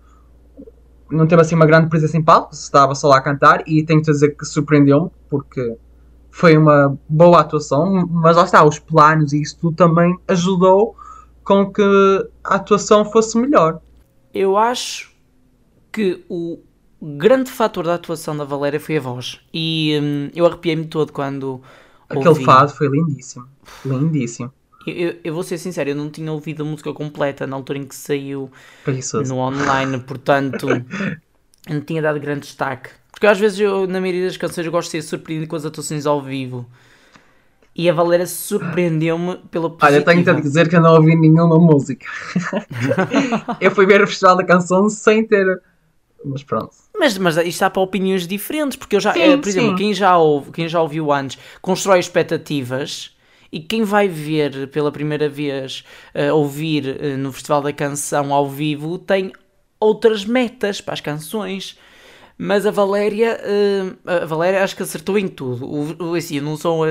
[1.10, 4.00] Não teve assim uma grande presença em palco, estava só lá a cantar e tenho
[4.00, 5.76] que dizer que surpreendeu-me, porque
[6.30, 10.96] foi uma boa atuação, mas lá está, os planos e isso tudo também ajudou
[11.44, 11.82] com que
[12.42, 13.80] a atuação fosse melhor.
[14.32, 15.12] Eu acho
[15.92, 16.58] que o
[17.02, 19.40] grande fator da atuação da Valéria foi a voz.
[19.52, 21.62] E hum, eu arrepiei-me todo quando.
[22.08, 22.44] Aquele ouvi.
[22.44, 23.48] fado foi lindíssimo.
[23.84, 24.52] Lindíssimo.
[24.86, 27.78] Eu, eu- eu vou ser sincero, eu não tinha ouvido a música completa na altura
[27.78, 28.50] em que saiu
[28.84, 29.32] Preguiçoso.
[29.32, 30.66] no online, portanto,
[31.68, 32.90] não tinha dado grande destaque.
[33.12, 35.64] Porque às vezes, eu, na maioria das canções, eu gosto de ser surpreendido com as
[35.64, 36.66] atuações ao vivo.
[37.74, 40.04] E a Valéria surpreendeu-me pela Olha, positiva.
[40.04, 42.06] tenho-te a dizer que eu não ouvi nenhuma música.
[43.60, 45.60] eu fui ver o Festival da Canção sem ter.
[46.24, 46.74] Mas pronto.
[47.02, 49.76] Mas, mas isto está para opiniões diferentes, porque eu já, Sim, eh, por exemplo, sim.
[49.76, 53.10] quem já, ouve, quem já ouviu antes constrói expectativas
[53.50, 55.82] e quem vai ver pela primeira vez
[56.14, 59.32] eh, ouvir eh, no Festival da Canção ao vivo tem
[59.80, 61.76] outras metas para as canções.
[62.38, 65.66] Mas a Valéria, eh, a Valéria acho que acertou em tudo.
[65.66, 66.84] O, o, assim, eu não sou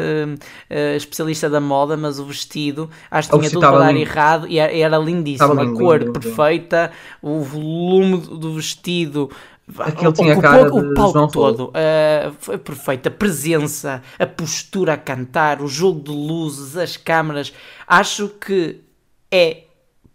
[0.96, 4.02] especialista da moda, mas o vestido acho que tinha tudo para dar lindo.
[4.02, 5.52] errado e era, era lindíssimo.
[5.52, 6.20] Estava a lindo, cor lindo, lindo.
[6.20, 9.32] perfeita, o volume do vestido.
[9.80, 11.66] Aquilo tinha ocupou cara o palco João todo.
[11.70, 13.08] uh, foi perfeito.
[13.08, 17.54] A presença, a postura a cantar, o jogo de luzes, as câmaras.
[17.88, 18.82] Acho que
[19.32, 19.64] é,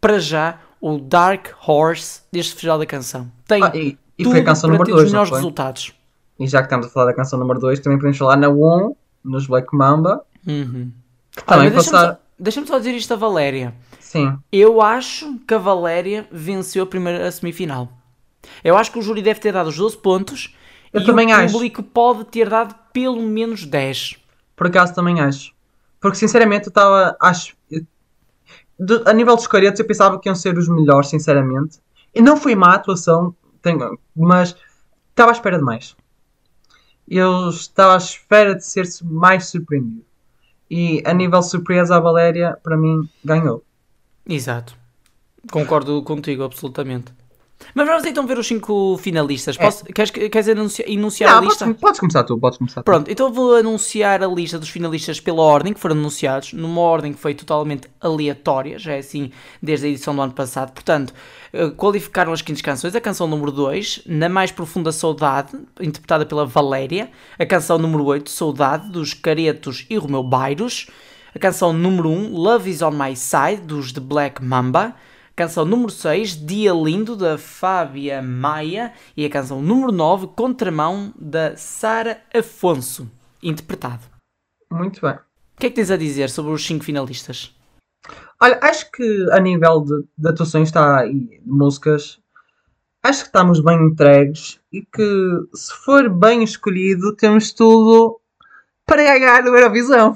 [0.01, 3.31] para já, o Dark Horse deste Festival da Canção.
[3.47, 5.95] Tem Ah, e, e tudo foi a canção número ter os 2, não melhores resultados.
[6.39, 8.95] E já que estamos a falar da canção número 2, também podemos falar na 1,
[9.25, 10.23] nos Black Mamba.
[10.47, 10.93] Uhum.
[11.33, 12.13] Que Olha, também deixa-me passar.
[12.13, 13.75] só, deixa-me só dizer isto a Valéria.
[13.99, 14.39] Sim.
[14.53, 17.89] Eu acho que a Valéria venceu a primeira a semifinal.
[18.65, 20.55] Eu acho que o júri deve ter dado os 12 pontos
[20.93, 21.53] Eu e também o acho.
[21.53, 24.17] público pode ter dado pelo menos 10.
[24.55, 25.53] Por acaso também acho.
[26.01, 27.17] Porque sinceramente eu estava.
[27.21, 27.55] Acho.
[28.79, 31.79] de- a nível dos caretos eu pensava que iam ser os melhores, sinceramente.
[32.15, 34.55] E não foi má atuação, tenho, mas
[35.11, 35.97] estava à espera de mais.
[37.09, 40.05] Eu estava à espera de ser mais surpreendido.
[40.71, 43.63] E a nível de surpresa, a Valéria, para mim, ganhou.
[44.29, 44.77] Exato.
[45.51, 47.13] Concordo contigo, absolutamente.
[47.75, 49.57] Mas vamos então ver os 5 finalistas.
[49.59, 49.63] É.
[49.63, 51.65] Posso- queres, queres anunciar, enunciar Não, a lista?
[51.65, 52.85] podes, podes começar tu, podes começar tu.
[52.85, 57.13] Pronto, então vou anunciar a lista dos finalistas pela ordem que foram anunciados, numa ordem
[57.13, 59.31] que foi totalmente aleatória, já é assim
[59.63, 60.73] desde a edição do ano passado.
[60.73, 61.13] Portanto,
[61.53, 62.95] eh, qualificaram as 15 canções.
[62.95, 67.11] A canção número 2, Na Mais Profunda Saudade, interpretada pela Valéria.
[67.39, 70.89] A canção número 8, Saudade, dos Caretos e Romeu Bairros.
[71.35, 74.95] A canção número 1, Love Is On My Side, dos The Black Mamba.
[75.37, 78.95] Canção número 6, Dia Lindo, da Fábia Maia.
[79.15, 83.07] E a canção número 9, Contramão, da Sara Afonso,
[83.43, 84.03] interpretado.
[84.73, 85.13] Muito bem.
[85.13, 87.55] O que é que tens a dizer sobre os 5 finalistas?
[88.41, 92.19] Olha, acho que a nível de, de atuações está e de músicas,
[93.03, 98.19] acho que estamos bem entregues e que se for bem escolhido, temos tudo
[98.87, 100.15] para ganhar o Eurovisão.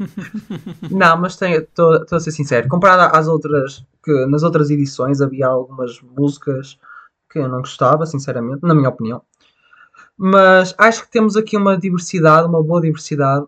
[0.90, 2.68] Não, mas estou a ser sincero.
[2.68, 6.78] Comparado às outras, que nas outras edições havia algumas músicas
[7.30, 9.22] que eu não gostava, sinceramente, na minha opinião.
[10.16, 13.44] Mas acho que temos aqui uma diversidade, uma boa diversidade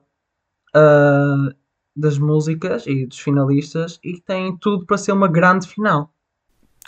[0.77, 1.55] uh,
[1.95, 6.11] das músicas e dos finalistas e que tem tudo para ser uma grande final.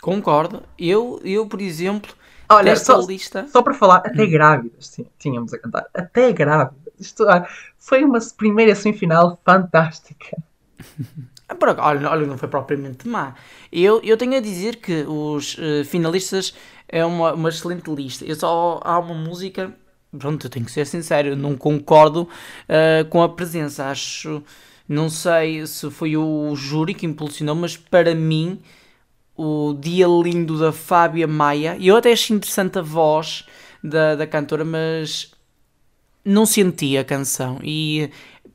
[0.01, 0.63] Concordo.
[0.79, 2.13] Eu, eu por exemplo,
[2.49, 3.47] Olha, só, lista.
[3.47, 5.85] só para falar, até grávidas tí- tínhamos a cantar.
[5.93, 6.84] Até grávidas.
[6.99, 10.37] Isto ah, foi uma primeira semifinal fantástica.
[11.47, 13.35] Ah, Olha, olha, não foi propriamente má.
[13.71, 16.55] Eu, eu tenho a dizer que os eh, finalistas
[16.87, 18.25] é uma, uma excelente lista.
[18.25, 19.71] Eu só há uma música.
[20.17, 22.27] Pronto, eu tenho que ser sincero, não concordo
[22.67, 23.85] eh, com a presença.
[23.85, 24.41] Acho.
[24.87, 28.59] Não sei se foi o júri que impulsionou, mas para mim,
[29.35, 33.45] o Dia Lindo da Fábia Maia, e eu até achei interessante a voz
[33.83, 35.34] da, da cantora, mas
[36.25, 38.09] não senti a canção e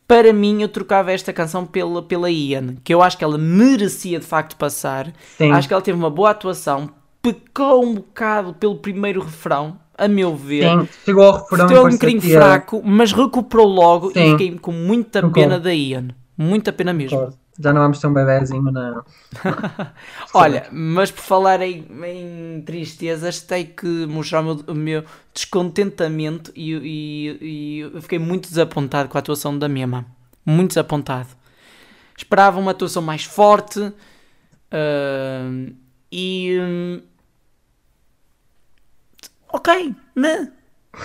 [0.06, 4.18] para mim eu trocava esta canção pela, pela Ian, que eu acho que ela merecia
[4.18, 5.12] de facto passar.
[5.38, 5.52] Sim.
[5.52, 6.90] Acho que ela teve uma boa atuação,
[7.22, 10.68] pecou um bocado pelo primeiro refrão, a meu ver.
[10.68, 14.30] Sim, chegou ao refrão Esteve e um bocadinho fraco, mas recuperou logo e Sim.
[14.32, 16.08] fiquei com muita pena da Ian.
[16.36, 17.32] Muita pena mesmo.
[17.62, 19.04] Já não vamos ter um bebezinho, não.
[20.32, 25.04] Olha, mas por falar em, em tristezas, tenho que mostrar o meu, o meu
[25.34, 30.06] descontentamento e, e- e eu fiquei muito desapontado com a atuação da Mema.
[30.44, 31.28] Muito desapontado.
[32.16, 33.92] Esperava uma atuação mais forte
[34.72, 35.74] ahm,
[36.12, 36.58] e.
[36.60, 37.02] hum,
[39.48, 39.68] ok,
[40.14, 40.52] né?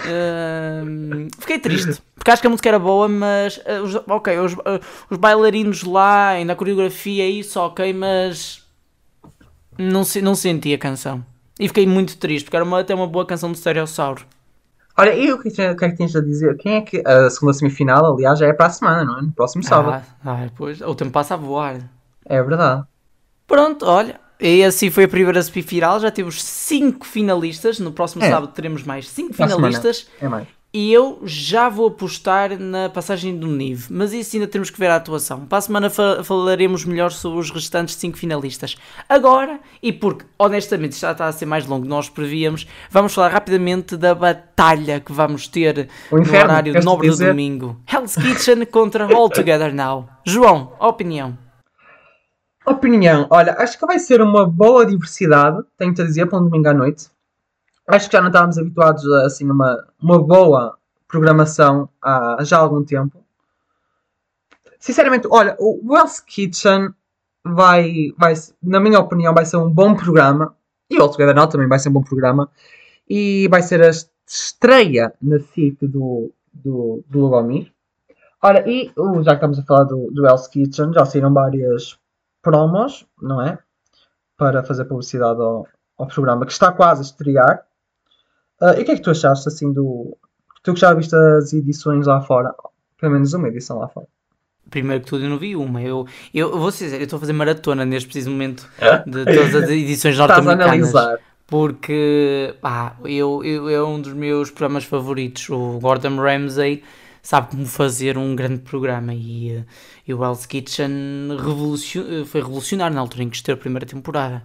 [0.03, 4.53] Ahm, fiquei triste porque acho que a música era boa, mas ah, os, ok, os,
[4.65, 4.79] ah,
[5.09, 8.63] os bailarinos lá, ainda a coreografia, isso, ok, mas
[9.77, 11.23] não, se- não senti a canção
[11.59, 14.23] e fiquei muito triste porque era uma, até uma boa canção do Stereossauro.
[14.97, 16.55] Olha, e o que, é que é que tens a dizer?
[16.57, 17.03] Quem é que.
[17.05, 19.21] A segunda semifinal, aliás, já é para a semana, não é?
[19.23, 20.01] No próximo sábado.
[20.23, 21.81] Ah, ah, pois, o tempo passa a voar.
[22.25, 22.83] É verdade.
[23.45, 24.19] Pronto, olha.
[24.39, 25.99] E assim foi a primeira semifinal.
[25.99, 27.79] Já temos 5 finalistas.
[27.79, 28.29] No próximo É.
[28.29, 29.67] sábado teremos mais 5 Para a semana.
[29.67, 30.07] finalistas.
[30.21, 30.47] É mais.
[30.77, 33.85] E eu já vou apostar na passagem do Nive.
[33.89, 35.45] Mas isso ainda temos que ver a atuação.
[35.45, 38.75] Para a semana fa- falaremos melhor sobre os restantes 5 finalistas.
[39.07, 43.29] Agora, e porque honestamente já está a ser mais longo que nós prevíamos, vamos falar
[43.29, 47.79] rapidamente da batalha que vamos ter O no inferno, horário nobre do domingo.
[47.89, 50.09] Hell's Kitchen contra All Together Now.
[50.25, 51.37] João, opinião.
[52.65, 56.67] Opinião, olha, acho que vai ser uma boa diversidade, tenho-te a dizer, para um domingo
[56.67, 57.11] à noite.
[57.87, 60.75] Acho que já não estávamos habituados a assim, uma, uma boa
[61.07, 63.23] programação há já algum tempo.
[64.79, 66.89] Sinceramente, olha, o Wells Kitchen
[67.43, 70.55] vai, vai, na minha opinião, vai ser um bom programa.
[70.89, 72.49] E o All Together Now também vai ser um bom programa.
[73.07, 73.91] E vai ser a
[74.27, 77.71] estreia na SIC do, do, do Lugomir.
[78.41, 81.97] Ora, e uh, já que estamos a falar do, do Kitchen, já saíram várias
[82.45, 83.57] promos, não é?
[84.37, 85.67] Para fazer publicidade ao,
[85.97, 87.63] ao programa que está quase a estrear.
[88.61, 90.15] Ah, e o que é que tu achaste assim do.
[90.63, 92.53] Tu que já viste as edições lá fora?
[92.99, 94.07] Pelo menos uma edição lá fora.
[94.69, 95.81] Primeiro que tudo, eu não vi uma.
[95.81, 98.67] Eu, eu, eu vou dizer, eu estou a fazer maratona neste preciso momento
[99.05, 100.67] de todas as edições norte-americanas.
[100.67, 101.19] analisar.
[101.47, 105.47] Porque, pá, eu, eu, é um dos meus programas favoritos.
[105.49, 106.83] O Gordon Ramsay
[107.25, 109.63] sabe como fazer um grande programa e, eh,
[110.07, 114.43] e o Hell's Kitchen revolucion, foi revolucionário na altura em que esteve a primeira temporada.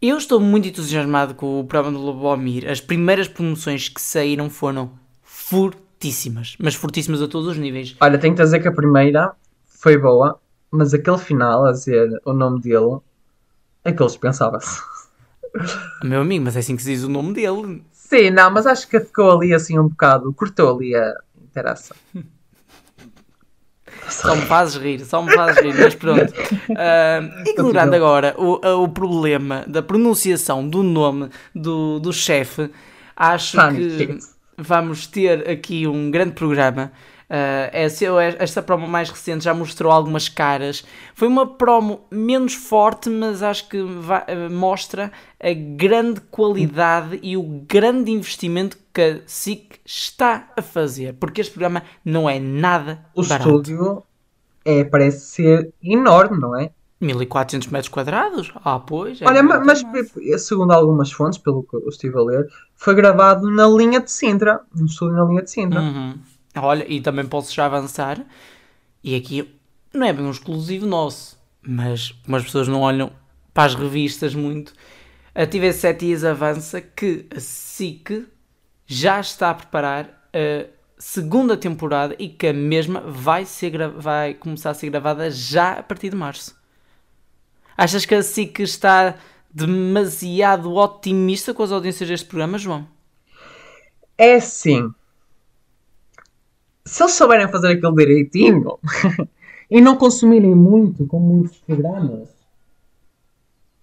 [0.00, 2.66] Eu estou muito entusiasmado com o programa do Lobomir.
[2.66, 7.94] As primeiras promoções que saíram foram fortíssimas, mas fortíssimas a todos os níveis.
[8.00, 9.32] Olha, tenho que dizer que a primeira
[9.66, 10.40] foi boa,
[10.70, 13.00] mas aquele final a dizer o nome dele,
[13.84, 14.80] aquele dispensava-se.
[16.02, 17.84] Meu amigo, mas é assim que se diz o nome dele.
[17.92, 21.14] Sim, não, mas acho que ficou ali assim um bocado, cortou ali a
[21.52, 21.96] interação.
[24.08, 26.32] Só me fazes rir, só me fazes rir, mas pronto.
[26.76, 32.70] Ah, ignorando agora o, o problema da pronunciação do nome do, do chefe,
[33.14, 34.18] acho que
[34.56, 36.90] vamos ter aqui um grande programa.
[37.72, 38.04] Essa,
[38.38, 40.84] esta promo mais recente já mostrou algumas caras.
[41.14, 45.10] Foi uma promo menos forte, mas acho que ah, mostra
[45.40, 51.14] a grande qualidade e o grande investimento que a SIC está a fazer.
[51.14, 53.48] Porque este programa não é nada O barato.
[53.48, 54.02] estúdio
[54.64, 56.70] é, parece ser enorme, não é?
[57.00, 58.52] 1400 metros quadrados?
[58.64, 59.20] Ah, pois.
[59.20, 63.50] é Olha, mas pe- segundo algumas fontes, pelo que eu estive a ler, foi gravado
[63.50, 65.80] na linha de Sintra, no estúdio na linha de Sintra.
[65.80, 66.14] Uhum.
[66.54, 68.24] Olha, e também posso já avançar.
[69.02, 69.52] E aqui
[69.92, 73.12] não é bem um exclusivo nosso, mas como as pessoas não olham
[73.52, 74.72] para as revistas muito,
[75.34, 78.26] a TV7 Dias avança que a SIC
[78.86, 80.66] já está a preparar a
[80.98, 85.82] segunda temporada e que a mesma vai, ser vai começar a ser gravada já a
[85.82, 86.56] partir de março.
[87.76, 89.16] Achas que a SIC está
[89.52, 92.86] demasiado otimista com as audiências deste programa, João?
[94.16, 94.92] É assim.
[96.84, 98.78] Se eles souberem fazer aquilo direitinho
[99.70, 102.28] e não consumirem muito com muitos programas,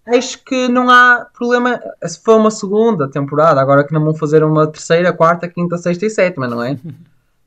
[0.06, 3.62] acho que não há problema se for uma segunda temporada.
[3.62, 6.78] Agora que não vão fazer uma terceira, quarta, quinta, sexta e sétima, não é?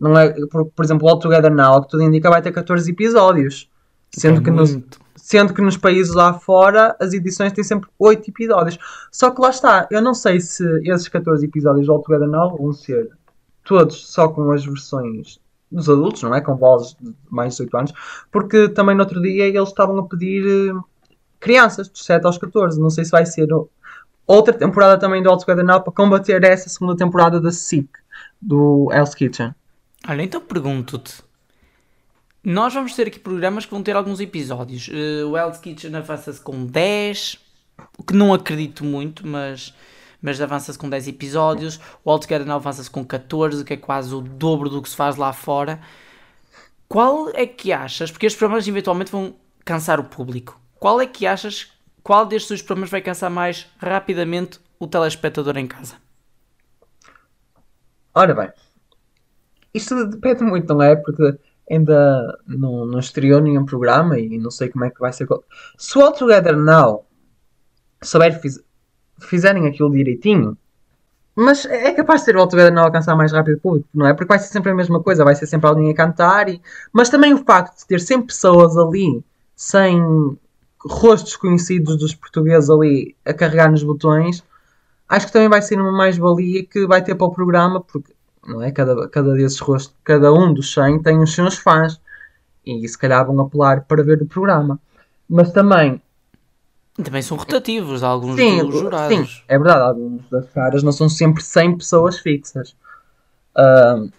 [0.01, 2.91] Não é por, por exemplo, o All Together Now, que tudo indica, vai ter 14
[2.91, 3.71] episódios.
[4.11, 4.77] Sendo, É que nos,
[5.15, 8.77] sendo que nos países lá fora as edições têm sempre 8 episódios.
[9.13, 12.57] Só que lá está, eu não sei se esses 14 episódios do All Together Now
[12.57, 13.11] vão ser
[13.65, 15.41] todos só com as versões
[15.73, 16.41] dos adultos, não é?
[16.41, 17.93] Com vozes de mais de 18 anos,
[18.31, 20.81] porque também no outro dia eles estavam a pedir eh,
[21.41, 22.81] crianças dos 7 aos 14.
[22.81, 23.49] Não sei se vai ser
[24.27, 27.89] outra temporada também do All Together Now para combater essa segunda temporada da SIC,
[28.41, 29.55] do Hell's Kitchen.
[30.09, 31.23] Olha, então pergunto-te.
[32.45, 34.91] Nós vamos ter aqui programas que vão ter alguns episódios.
[34.93, 37.39] Eh, o Hell's Kitchen avança-se com 10,
[37.97, 39.73] o que não acredito muito, mas,
[40.23, 41.81] mas avança-se com 10 episódios.
[42.05, 44.97] O All Together Now avança-se com 14, que é quase o dobro do que se
[44.97, 45.81] faz lá fora.
[46.89, 48.11] Qual é que achas?
[48.11, 50.61] Porque estes programas eventualmente vão cansar o público.
[50.79, 51.73] Qual é que achas?
[52.03, 55.97] Qual destes dois programas vai cansar mais rapidamente o telespectador em casa?
[58.15, 58.51] Ora bem,
[59.73, 60.97] isto depende muito, não é?
[60.97, 61.39] Porque
[61.71, 65.27] ainda não, não estreou nenhum programa e não sei como é que vai ser.
[65.79, 67.07] Se o All Together Now
[68.03, 68.39] souber
[69.27, 70.57] fizerem aquilo direitinho,
[71.35, 74.07] mas é capaz de ser o All Together Now alcançar mais rápido o público, não
[74.07, 74.13] é?
[74.13, 76.61] Porque vai ser sempre a mesma coisa, vai ser sempre alguém a cantar, e...
[76.93, 79.25] mas também o facto de ter sempre pessoas ali
[79.57, 80.37] sem
[80.85, 84.45] rostos conhecidos dos portugueses ali a carregar nos botões
[85.13, 88.15] acho que também vai ser uma mais-valia que vai ter para o programa, porque
[88.47, 88.73] não é?
[88.73, 92.01] Cada, cada desses rostos, cada um dos 100 tem os seus fãs
[92.65, 94.81] e se calhar vão apelar para ver o programa.
[95.29, 96.01] Mas também,
[96.95, 99.17] Também são rotativos, alguns sim, dos jurados.
[99.17, 102.77] sim, é verdade, alguns das caras não são sempre 100 pessoas fixas.
[103.57, 104.11] Ahm,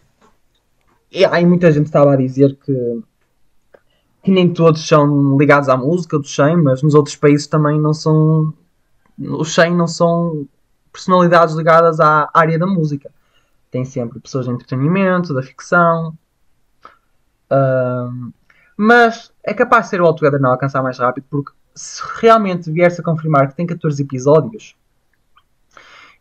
[1.12, 3.04] e aí muita gente estava a dizer que,
[4.24, 7.94] que nem todos são ligados à música dos 100, mas nos outros países também não
[7.94, 8.52] são.
[9.20, 10.48] Os 100 não são
[10.92, 13.12] personalidades ligadas à área da música.
[13.70, 16.18] Tem sempre pessoas de entretenimento, da ficção.
[17.52, 18.32] Ahm,
[18.76, 22.72] mas é capaz de ser o All Together não alcançar mais rápido, porque se realmente
[22.72, 24.76] vier-se a confirmar que tem 14 episódios,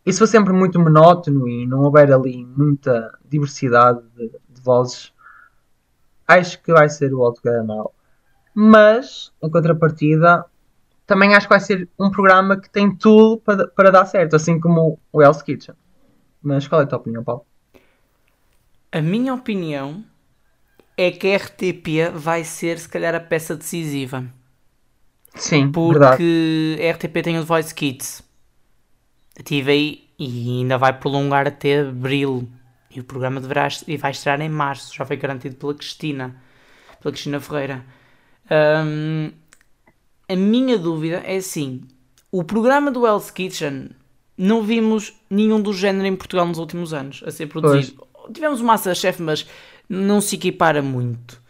[0.05, 5.13] e se for sempre muito monótono e não houver ali muita diversidade de, de vozes,
[6.27, 7.33] acho que vai ser o
[7.65, 7.93] Now.
[8.53, 10.45] Mas, em contrapartida,
[11.07, 14.59] também acho que vai ser um programa que tem tudo para, para dar certo, assim
[14.59, 15.75] como o Hell's Kitchen.
[16.41, 17.45] Mas qual é a tua opinião, Paulo?
[18.91, 20.03] A minha opinião
[20.97, 24.25] é que a RTP vai ser, se calhar, a peça decisiva.
[25.35, 26.17] Sim, verdade.
[26.17, 28.23] Porque a RTP tem o Voice Kids.
[29.39, 32.47] A TVI e ainda vai prolongar até abril.
[32.89, 34.95] E o programa deverá e vai estrear em março.
[34.95, 36.35] Já foi garantido pela Cristina.
[37.01, 37.83] Pela Cristina Ferreira.
[38.51, 39.31] Hum,
[40.29, 41.81] a minha dúvida é assim:
[42.31, 43.89] o programa do Hell's Kitchen
[44.37, 48.07] não vimos nenhum do género em Portugal nos últimos anos a ser produzido.
[48.33, 49.45] Tivemos o Masterchef, mas
[49.89, 51.41] não se equipara muito.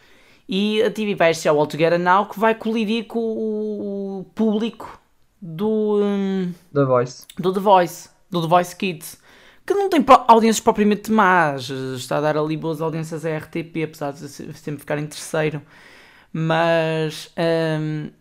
[0.55, 4.99] E a TV vai ser o All Together Now que vai colidir com o público
[5.41, 7.25] do, hum, The Voice.
[7.39, 9.17] do The Voice, do The Voice Kids,
[9.65, 14.11] que não tem audiências propriamente más, está a dar ali boas audiências à RTP, apesar
[14.11, 15.59] de se- sempre ficar em terceiro.
[16.31, 17.31] Mas
[17.79, 18.11] hum,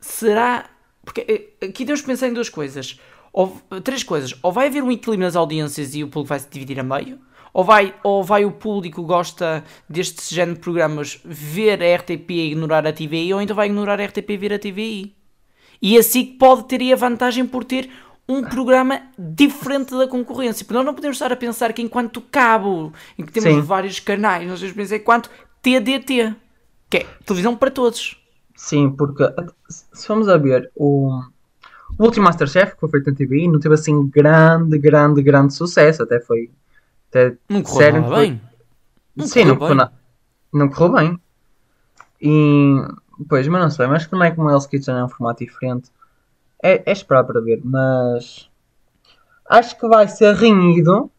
[0.00, 0.66] será.
[1.04, 1.24] Porque
[1.60, 3.00] eh, aqui temos que pensar em duas coisas.
[3.32, 4.34] Ou, três coisas.
[4.42, 7.18] Ou vai haver um equilíbrio nas audiências e o público vai se dividir a meio.
[7.56, 12.52] Ou vai, ou vai o público gosta deste género de programas ver a RTP e
[12.52, 15.16] ignorar a TVI, ou então vai ignorar a RTP e ver a TVI.
[15.80, 17.88] E assim pode ter aí a vantagem por ter
[18.28, 20.66] um programa diferente da concorrência.
[20.66, 23.60] Porque nós não podemos estar a pensar que enquanto cabo, em que temos Sim.
[23.62, 25.30] vários canais, nós temos que pensar enquanto
[25.62, 26.36] TDT,
[26.90, 28.22] que é televisão para todos.
[28.54, 29.24] Sim, porque
[29.94, 31.08] se vamos a ver o,
[31.98, 36.02] o último Masterchef que foi feito na TVI não teve assim grande, grande, grande sucesso.
[36.02, 36.50] Até foi.
[37.08, 38.40] Até Não correu nada foi- bem.
[39.14, 39.84] Não Sim, correu não correu, bem.
[39.84, 39.92] na-
[40.52, 41.20] não correu bem.
[42.20, 42.76] E.
[43.28, 43.86] Pois, mas não sei.
[43.86, 45.90] Mas como é que o Hell's Kitchen é um formato diferente?
[46.62, 47.60] É, é esperar para ver.
[47.64, 48.50] Mas.
[49.48, 51.10] Acho que vai ser renhido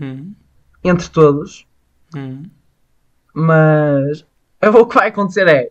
[0.00, 0.32] Hum,
[0.82, 1.66] entre todos.
[2.16, 2.44] hum.
[3.32, 4.24] Mas
[4.74, 5.70] o que vai acontecer é,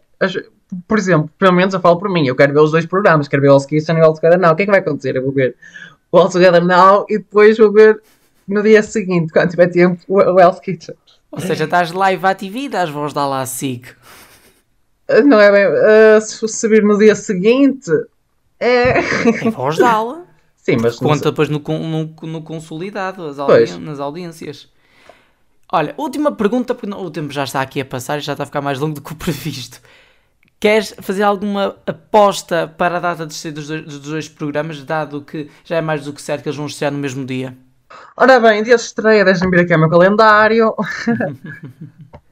[0.88, 3.42] por exemplo, pelo menos eu falo por mim, eu quero ver os dois programas, quero
[3.42, 4.52] ver o All Kitchen e o All Together Now.
[4.52, 5.16] O que é que vai acontecer?
[5.16, 5.56] Eu vou ver
[6.12, 8.02] o All Together Now e depois vou ver
[8.48, 10.96] no dia seguinte, quando tiver tempo, o Hell's Kitchen.
[11.32, 13.88] Ou seja, estás live à TV e dás voz da lá SIG.
[15.10, 17.90] Uh, Não é bem, uh, se saber no dia seguinte,
[18.60, 19.00] é...
[19.00, 20.26] É voz da ala.
[20.56, 24.70] Sim, mas Conta depois no, no, no consolidado, audien- nas audiências.
[25.70, 28.46] Olha, última pergunta, porque o tempo já está aqui a passar e já está a
[28.46, 29.82] ficar mais longo do que o previsto.
[30.60, 35.76] Queres fazer alguma aposta para a data de dois, dos dois programas, dado que já
[35.76, 37.58] é mais do que certo que eles vão estrear no mesmo dia?
[38.16, 40.76] Ora bem, dia de estreia, deixa-me ver aqui o meu calendário.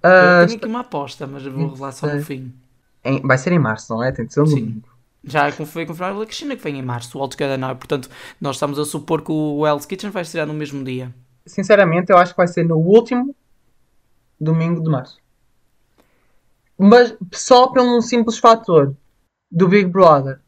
[0.03, 2.51] Eu Ah, tenho aqui uma aposta, mas eu vou revelar só no fim.
[3.03, 4.11] em- vai ser em março, não é?
[4.11, 4.55] Tem de ser um Sim.
[4.55, 4.89] domingo.
[5.23, 7.75] Já foi confirmado pela Cristina que vem em março, o Together Now.
[7.75, 8.09] Portanto,
[8.39, 11.13] nós estamos a supor que o Hell's Kitchen vai estrear no mesmo dia.
[11.45, 13.35] Sinceramente, eu acho que vai ser no último
[14.39, 15.19] domingo de março.
[16.77, 18.95] Mas só pelo um simples fator
[19.51, 20.39] do Big Brother.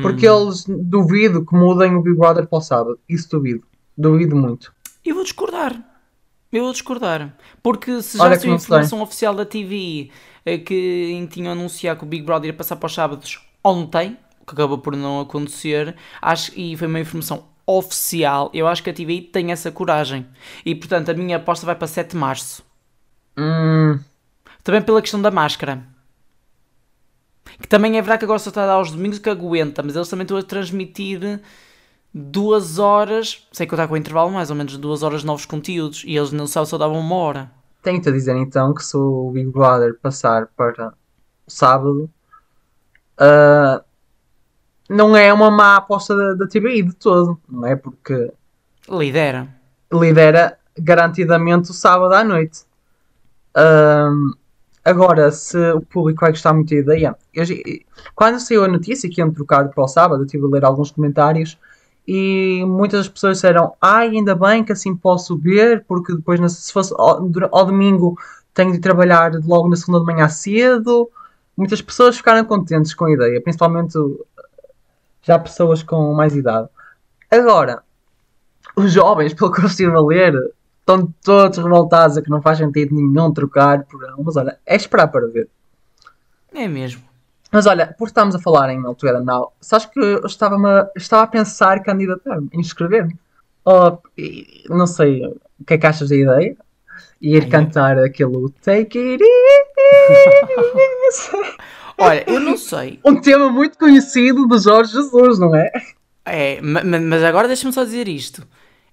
[0.00, 0.44] Porque Hum.
[0.44, 3.00] eles duvido que mudem o Big Brother para o sábado.
[3.08, 3.64] Isso duvido.
[3.98, 4.72] Duvido muito.
[5.04, 5.74] Eu vou discordar.
[6.52, 7.36] Eu vou discordar.
[7.60, 10.10] Porque se já Olha saiu não informação oficial da TV
[10.46, 14.46] eh, que tinham anunciado que o Big Brother ia passar para os sábados ontem, o
[14.46, 18.94] que acabou por não acontecer, acho, e foi uma informação oficial, eu acho que a
[18.94, 20.26] TV tem essa coragem.
[20.64, 22.62] E portanto a minha aposta vai para 7 de março.
[23.36, 23.98] Hum,
[24.62, 25.84] Também pela questão da máscara.
[27.60, 29.96] Que também é verdade que agora só está a dar aos domingos que aguenta, mas
[29.96, 31.40] eles também estão a transmitir
[32.12, 36.04] duas horas, sem contar com o intervalo, mais ou menos duas horas de novos conteúdos.
[36.06, 37.50] E eles no sábado só davam uma hora.
[37.82, 42.10] tenho-te a dizer então que se o Big Brother passar para o sábado,
[43.18, 43.82] ah,
[44.88, 47.38] não é uma má aposta da, da TVI de todo.
[47.48, 47.76] Não é?
[47.76, 48.32] Porque
[48.88, 49.48] Lidera.
[49.92, 52.60] lidera garantidamente o sábado à noite.
[53.54, 54.32] Ahm,
[54.84, 57.44] agora, se o público vai gostar muito da ideia, eu
[58.14, 60.90] quando saiu a notícia que iam trocar para o sábado, eu estive a ler alguns
[60.90, 61.58] comentários
[62.10, 66.72] e muitas das pessoas disseram: Ai, ainda bem que assim posso ver, porque depois, se
[66.72, 67.20] fosse ao,
[67.52, 68.18] ao domingo,
[68.54, 71.10] tenho de trabalhar logo na segunda de manhã cedo.
[71.54, 73.98] Muitas pessoas ficaram contentes com a ideia, principalmente
[75.20, 76.70] já pessoas com mais idade.
[77.30, 77.82] Agora,
[78.74, 80.32] os jovens, pelo que eu estive a ler,
[80.80, 84.16] estão todos revoltados a que não faz sentido nenhum trocar programa.
[84.24, 85.46] Mas olha, é esperar para ver.
[86.54, 87.02] É mesmo.
[87.50, 90.86] Mas olha, por estarmos a falar em All Together Now, sabes que eu estava, -me,
[90.96, 93.16] estava a pensar candidatar-me, inscrever-me.
[93.64, 93.96] Oh,
[94.68, 96.56] não sei o que é que achas da ideia.
[97.20, 99.28] E ir Ai, cantar aquele Take It Easy.
[101.98, 103.00] Olha, eu não sei.
[103.04, 105.70] um tema muito conhecido de Jorge Jesus, não é?
[106.24, 108.46] É, ma- ma- mas agora deixa-me só dizer isto.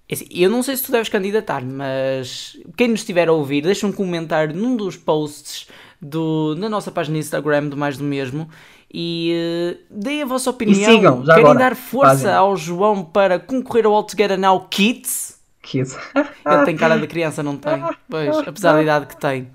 [0.08, 3.62] É assim, Eu não sei se tu deves candidatar, mas quem nos estiver a ouvir,
[3.62, 5.68] deixa um comentário num dos posts
[6.00, 8.48] do, na nossa página Instagram do Mais do Mesmo
[8.92, 10.90] e eh, deem a vossa opinião.
[10.90, 11.58] sigam, já Querem agora.
[11.70, 12.32] dar força Fazem.
[12.32, 15.36] ao João para concorrer ao All Together Now Kids?
[15.62, 15.98] Kids.
[16.14, 17.82] Ele tem cara de criança, não tem?
[18.08, 19.50] Pois, apesar da idade que tem.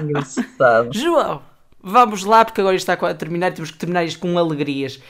[0.00, 0.88] Engraçado.
[0.92, 1.40] João,
[1.80, 5.00] vamos lá, porque agora isto está a terminar, temos que terminar isto com alegrias.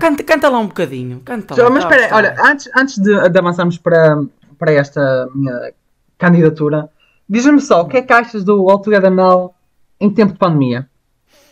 [0.00, 1.20] Canta, canta lá um bocadinho.
[1.24, 1.62] Canta lá.
[1.62, 4.22] Já, mas a espera, olha, antes, antes de, de avançarmos para,
[4.58, 5.72] para esta minha
[6.16, 6.88] candidatura,
[7.28, 9.53] diz-me só, o que é que achas do All Together Now
[10.00, 10.88] em tempo de pandemia?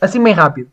[0.00, 0.70] Assim bem rápido.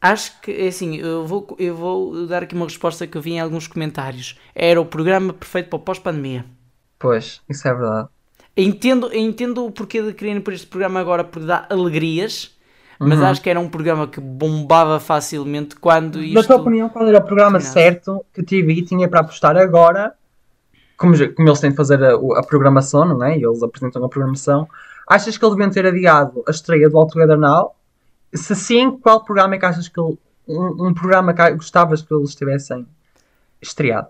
[0.00, 3.32] Acho que, é assim, eu vou, eu vou dar aqui uma resposta que eu vi
[3.32, 4.38] em alguns comentários.
[4.54, 6.44] Era o programa perfeito para o pós-pandemia.
[6.98, 8.08] Pois, isso é verdade.
[8.56, 12.56] Entendo, entendo o porquê de quererem por este programa agora, porque dá alegrias,
[12.98, 13.26] mas Uhum.
[13.26, 16.46] acho que era um programa que bombava facilmente quando Na isto...
[16.46, 20.14] tua opinião, qual era o programa certo que a TV tinha para apostar agora?
[20.96, 23.38] Como, como eles têm de fazer a, a programação, não é?
[23.38, 24.68] E eles apresentam a programação.
[25.08, 27.74] Achas que eles deviam ter adiado a estreia do All Together Now?
[28.34, 32.12] Se sim, qual programa é que achas que ele, um, um programa que gostavas que
[32.12, 32.86] eles tivessem
[33.62, 34.08] estreado?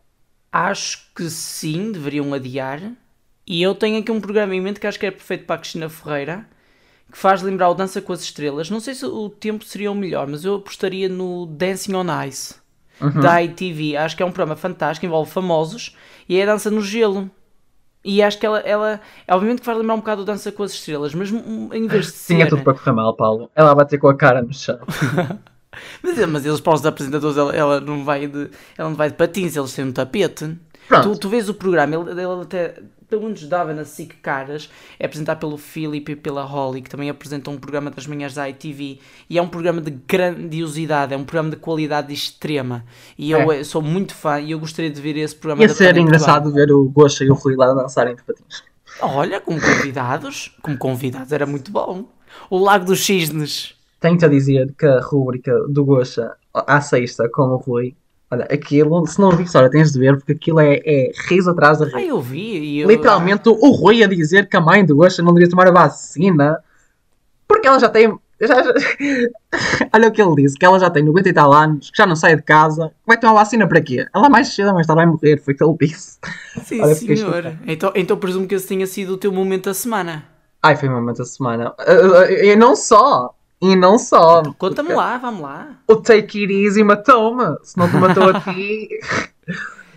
[0.51, 2.80] Acho que sim, deveriam adiar.
[3.46, 5.59] E eu tenho aqui um programa em mente que acho que é perfeito para a
[5.59, 6.46] Cristina Ferreira,
[7.11, 8.68] que faz lembrar o Dança com as Estrelas.
[8.68, 12.57] Não sei se o tempo seria o melhor, mas eu apostaria no Dancing on Ice,
[13.22, 13.96] da ITV.
[13.96, 15.96] Acho que é um programa fantástico, envolve famosos,
[16.28, 17.30] e é a dança no gelo.
[18.05, 20.72] E acho que ela, ela obviamente que faz lembrar um bocado o Dança com as
[20.72, 22.34] Estrelas, mas hum, em vez de ser...
[22.34, 23.51] Tinha tudo para correr mal, Paulo.
[23.55, 24.78] Ela vai bater com a cara no chão.
[26.03, 29.16] Mas, mas eles para os apresentadores, ela, ela não vai de, ela não vai de
[29.16, 30.59] patins, eles têm um tapete.
[30.88, 31.11] Pronto.
[31.11, 35.06] Tu, tu vês o programa, ele, ele até, pelo menos dava na SIC Caras, é
[35.06, 38.98] apresentado pelo Philip e pela Holly, que também apresentam um programa das manhãs da ITV,
[39.30, 42.84] e é um programa de grandiosidade, é um programa de qualidade extrema.
[43.16, 43.61] E eu É.
[43.61, 45.62] eh, sou muito fã e eu gostaria de ver esse programa.
[45.62, 48.62] Ia ser engraçado ver o Gosha e o Rui lá dançarem de patins.
[49.00, 52.04] Olha, como convidados, como convidados era muito bom.
[52.50, 53.74] O Lago dos Cisnes.
[54.00, 57.96] Tenho-te a dizer que a rúbrica do Gosha à sexta com o Rui,
[58.31, 61.79] olha, aquilo, se não viste, olha, tens de ver, porque aquilo é, é riso atrás
[61.79, 62.11] da Ah, riso.
[62.11, 62.59] eu vi.
[62.59, 65.68] E eu, Literalmente, o Rui a dizer que a mãe do Gosha não devia tomar
[65.68, 66.59] a vacina
[67.47, 68.72] porque ela já tem Já- já-
[69.93, 72.07] Olha o que ele disse, que ela já tem 90 e tal anos, que já
[72.07, 72.93] não sai de casa.
[73.05, 74.07] Vai tomar vacina para quê?
[74.14, 76.18] Ela mais cedo mais tarde vai morrer, foi o que ele disse.
[76.64, 77.57] Sim, Olha, senhor.
[77.66, 80.24] Então, então presumo que esse tenha sido o teu momento da semana.
[80.62, 81.74] Ai, foi o momento da semana.
[82.31, 84.42] E não só, e não só.
[84.56, 85.68] Conta-me lá, vamos lá.
[85.86, 87.56] O Take It Easy matou-me.
[87.62, 88.88] Se não te matou a ti...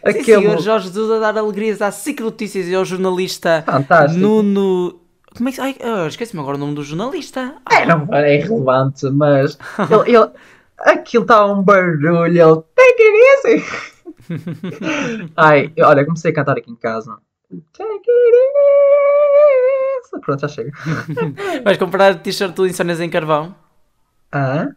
[0.02, 0.42] Sim, Aquele...
[0.42, 4.20] senhor Jorge Jesus a dar alegrias à SIC Notícias e ao jornalista Fantástico.
[4.20, 5.00] Nuno.
[5.36, 5.62] Como é que.
[5.62, 5.76] Ai,
[6.08, 7.56] esqueci-me agora o nome do jornalista.
[7.72, 10.32] É, não é irrelevante, mas ele, ele,
[10.80, 15.32] aquilo está um barulho, ele take it easy.
[15.38, 17.18] Ai, olha, comecei a cantar aqui em casa.
[17.74, 19.91] Take it easy.
[20.22, 20.72] Pronto, já chega.
[21.64, 23.56] Vais comprar a t-shirt do Insónias em Carvão?
[24.32, 24.68] Ah,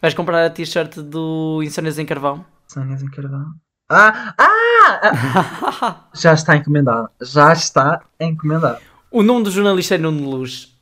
[0.00, 2.44] Vais comprar a t-shirt do Insónias em Carvão?
[2.68, 3.52] Sónia em Carvão.
[3.88, 7.08] Ah, ah, ah, já está encomendado.
[7.22, 8.80] Já está encomendado.
[9.10, 10.75] o nome do jornalista é Nuno Luz.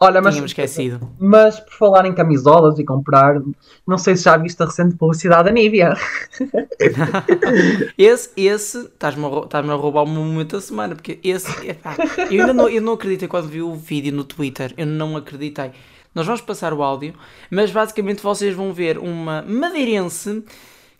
[0.00, 1.10] Olha, mas, Tínhamos esquecido.
[1.18, 3.42] mas por falar em camisolas e comprar,
[3.84, 5.96] não sei se já viste a recente publicidade da Nivea.
[7.98, 11.96] Esse, esse, estás-me a, a roubar o momento da semana, porque esse, epá,
[12.30, 15.72] eu ainda não, eu não acreditei quando vi o vídeo no Twitter, eu não acreditei.
[16.14, 17.14] Nós vamos passar o áudio,
[17.50, 20.44] mas basicamente vocês vão ver uma madeirense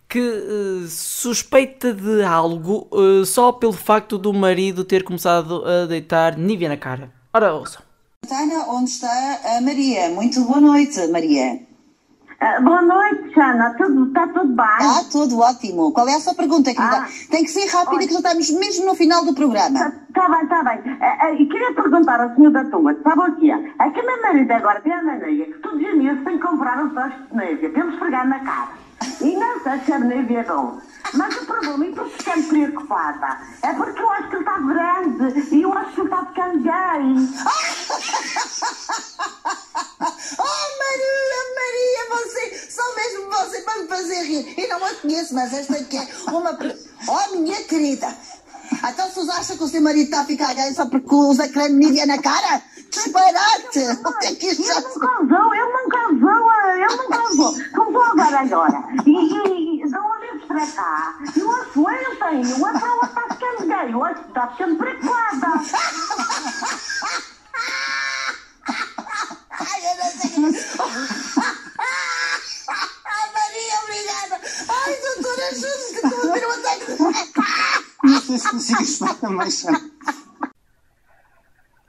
[0.07, 6.37] que eh, suspeita de algo eh, só pelo facto do marido ter começado a deitar
[6.37, 7.11] Nivea na cara.
[7.33, 7.88] Ora, ouçam.
[8.27, 9.09] Tana, onde está
[9.57, 10.09] a Maria?
[10.09, 11.59] Muito boa noite, Maria.
[12.39, 13.73] Ah, boa noite, Xana.
[13.75, 14.65] Tudo, está tudo bem?
[14.65, 15.91] Ah, tudo ótimo.
[15.91, 16.97] Qual é a sua pergunta, querida?
[16.97, 17.07] Ah.
[17.31, 19.79] Tem que ser rápida, que já estamos mesmo no final do programa.
[20.07, 20.97] Está bem, está bem.
[21.01, 23.55] Ah, e queria perguntar ao senhor da tua, sabe o que é?
[23.55, 26.47] É que a minha marido agora tem a mania que todos os dias tem que
[26.47, 28.88] comprar um toste de neve para me esfregar na cara.
[29.21, 30.79] E não se a neve é bom.
[31.13, 33.39] Mas o problema, e por que fiquei preocupada?
[33.61, 36.63] É porque eu acho que ele está grande e eu acho que ele está ficando
[36.63, 36.69] gay.
[40.41, 44.53] Oh, Maria, Maria, você, só mesmo você para me fazer rir.
[44.57, 46.53] E não a conheço, mas esta aqui é uma...
[46.53, 46.77] per-
[47.07, 48.07] Oh, minha querida.
[48.87, 51.75] Então se acha que o seu marido está a ficar gay só porque usa creme
[51.85, 52.61] Nivea na cara?
[52.89, 53.79] Disparate!
[54.03, 56.77] O que é que isto já Ele não casou, ele não casou, ah,
[57.09, 57.53] não.
[57.71, 58.83] Casou agora, agora.
[59.05, 63.67] E, e, e da onde para cá, eu acho eu tenho, a prova está ficando
[63.67, 65.47] gay, eu que está ficando preocupada.
[69.51, 70.79] Ai, eu não sei.
[73.33, 74.41] Maria, obrigada.
[74.69, 76.85] Ai, doutora, ajude que estou a ter um ataque.
[78.03, 79.88] Não sei se consigo chamar também, Xana.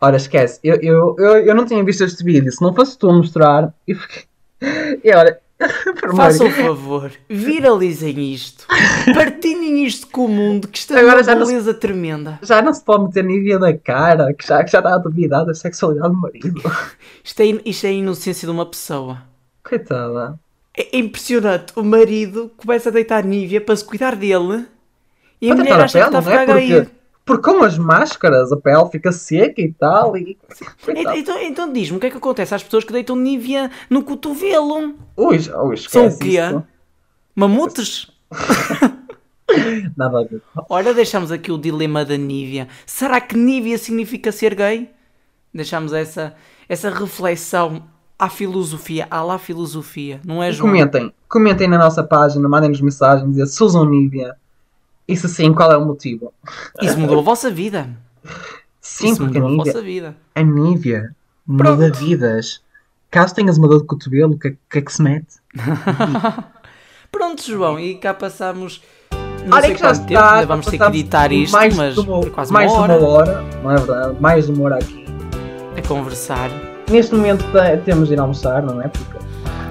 [0.00, 0.58] Ora, esquece.
[0.64, 2.50] Eu, eu, eu, eu não tinha visto este vídeo.
[2.50, 4.24] Se não fosse tu a mostrar, eu fiquei.
[5.04, 5.38] E olha,
[6.16, 8.66] Façam o favor, viralizem isto,
[9.14, 12.38] partilhem isto com o mundo, que isto é Agora uma não se- beleza tremenda.
[12.42, 15.44] já não se pode meter Nivea na cara, que já, que já está a duvidar
[15.44, 16.62] da sexualidade do marido.
[17.22, 19.18] Isto é, isto é a inocência de uma pessoa.
[19.62, 20.38] Coitada.
[20.76, 21.72] É impressionante.
[21.76, 24.64] O marido começa a deitar Nívia para se cuidar dele
[25.42, 26.86] e a Para mulher acha que pele, está a não é?
[27.30, 30.16] Porque, com as máscaras a pele fica seca e tal.
[30.16, 30.36] E...
[30.84, 31.16] Coitada.
[31.16, 34.96] Então, então diz-me o que é que acontece às pessoas que deitam Nívia no cotovelo?
[35.16, 36.40] Ui, ui, São o quê?
[36.40, 36.64] isso.
[37.36, 38.10] Mamutes?
[39.96, 40.42] Nada a ver.
[40.68, 42.66] Ora, deixamos aqui o dilema da Nívia.
[42.84, 44.90] Será que Nívia significa ser gay?
[45.54, 46.34] Deixamos essa,
[46.68, 47.84] essa reflexão
[48.18, 50.70] à filosofia, à lá filosofia, não é, João?
[50.70, 51.12] comentem.
[51.28, 54.36] Comentem na nossa página, mandem-nos mensagens, dizer se usam Nivea.
[55.16, 56.32] Se sim, qual é o motivo?
[56.80, 57.88] Isso mudou a vossa vida.
[58.80, 60.16] Sim, Isso porque a mudou a Nivea, vossa vida.
[60.34, 61.10] a Nivea
[61.46, 62.60] muda vidas.
[63.10, 65.26] Caso tenhas uma dor de cotovelo, o que, é- que é que se mete?
[67.10, 68.80] Pronto, João, e cá passamos.
[69.44, 70.34] Não Olha sei que já quanto tempo, está.
[70.34, 72.92] ainda vamos ter que editar isto, mais mas de uma, é quase mais uma de
[72.92, 74.20] hora uma hora, não é verdade?
[74.20, 75.04] Mais de uma hora aqui.
[75.76, 76.50] a conversar.
[76.90, 78.88] Neste momento te- temos de ir almoçar, não é?
[78.88, 79.18] Porque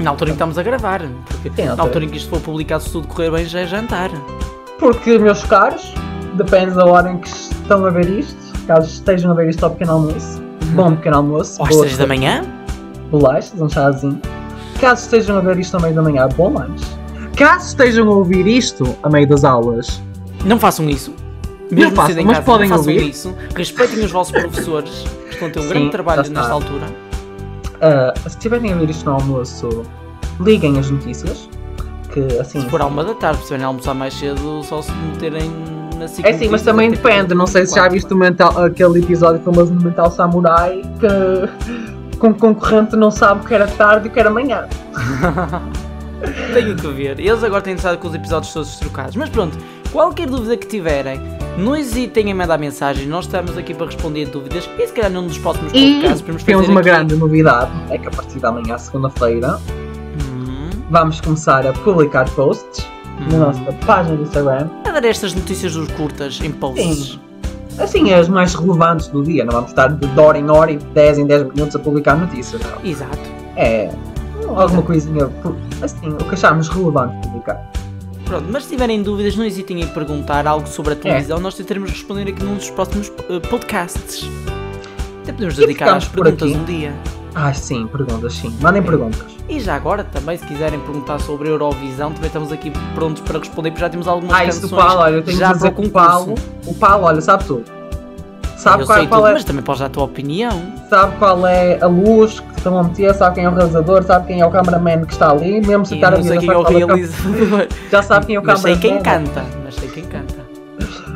[0.04, 1.88] Na altura em que estamos a gravar, porque Sim, na altura.
[1.88, 4.10] altura em que isto for publicado, se tudo correr bem, já é jantar.
[4.80, 5.94] Porque, meus caros,
[6.36, 8.38] depende da hora em que estão a ver isto.
[8.66, 10.42] Caso estejam a ver isto ao pequeno almoço,
[10.74, 12.44] bom pequeno almoço, Às boas 6 da manhã?
[13.10, 14.22] bolachas, um chazinho.
[14.80, 16.86] Caso estejam a ver isto a meio da manhã, bom lanche.
[17.36, 20.02] Caso estejam a ouvir isto a meio das aulas,
[20.46, 21.14] Não façam isso.
[21.72, 23.10] Mesmo façam, sendo em mas casa, podem não façam ouvir.
[23.10, 23.36] isso.
[23.56, 26.86] Respeitem os vossos professores, que estão a ter um Sim, grande trabalho nesta altura.
[27.82, 29.84] ah, se estiverem a ver isto no almoço,
[30.40, 31.50] liguem as notícias.
[32.12, 32.62] Que assim.
[32.62, 35.52] Se for à uma da tarde, se almoçar mais cedo, só se meterem
[35.98, 37.34] na É sim, mas também depende.
[37.36, 42.34] Não sei se já viste o mental, aquele episódio famoso do Mental Samurai que com
[42.34, 44.68] concorrente não sabe o que era tarde e o que era manhã.
[46.54, 47.20] Tenho que ver.
[47.20, 49.16] Eles agora têm estado com os episódios todos trocados.
[49.16, 49.58] Mas pronto,
[49.92, 51.20] qualquer dúvida que tiverem,
[51.58, 55.28] Não hesitem em mandar mensagem, nós estamos aqui para responder dúvidas e se calhar num
[55.28, 59.60] dos próximos podcasts temos uma aqui- grande novidade, é que a partir de amanhã, segunda-feira,
[60.90, 62.86] vamos começar a publicar posts
[63.32, 63.40] na hum.
[63.40, 64.70] nossa página do Instagram.
[64.86, 67.12] A dar estas notícias dos curtas em posts.
[67.14, 67.20] Sim.
[67.80, 70.86] Assim, as mais relevantes do dia, não vamos estar de hora em hora e de
[70.88, 72.84] 10 em 10 minutos a publicar notícias, não.
[72.90, 73.18] Exato.
[73.56, 73.90] É
[74.56, 75.30] alguma coisinha,
[75.82, 77.72] assim, o que acharmos relevante publicar.
[78.26, 81.00] Pronto, mas se tiverem dúvidas, não hesitem em perguntar algo sobre a É.
[81.00, 84.30] televisão, nós tentaremos responder aqui num dos próximos eh, podcasts.
[85.24, 86.58] Até podemos dedicar às perguntas aqui.
[86.60, 86.94] um dia.
[87.36, 88.56] Ah, sim, perguntas, sim.
[88.62, 89.26] Mandem perguntas.
[89.48, 93.40] E já agora também, se quiserem perguntar sobre a Eurovisão, também estamos aqui prontos para
[93.40, 95.54] responder, porque já temos algumas Ah, isso canções do Paulo, olha, eu tenho já que
[95.56, 97.66] dizer que o Paulo, o Paulo, olha, sabe tudo.
[98.58, 100.62] Sabe Eu qual, sei qual tudo, é, mas também podes dar a tua opinião.
[100.90, 104.28] sabe qual é a luz que estão a meter, sabe quem é o realizador, sabe
[104.28, 107.68] quem é o cameraman que está ali, mesmo se estar a sei quem é é
[107.90, 109.02] já sabe quem é o Mas sei cameraman.
[109.02, 109.46] quem canta.
[109.64, 110.19] Mas sei quem canta.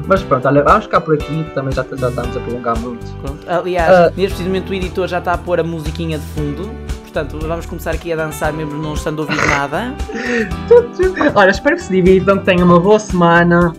[0.07, 3.05] Mas pronto, olha, vamos ficar por aqui, também já, já estamos a prolongar muito.
[3.47, 4.03] Aliás, Ah.
[4.15, 6.69] neste precisamente o editor já está a pôr a musiquinha de fundo.
[7.03, 9.93] Portanto, vamos começar aqui a dançar mesmo não estando a ouvir nada.
[11.35, 13.73] Olha, espero que se divirtam, que tenham uma boa semana.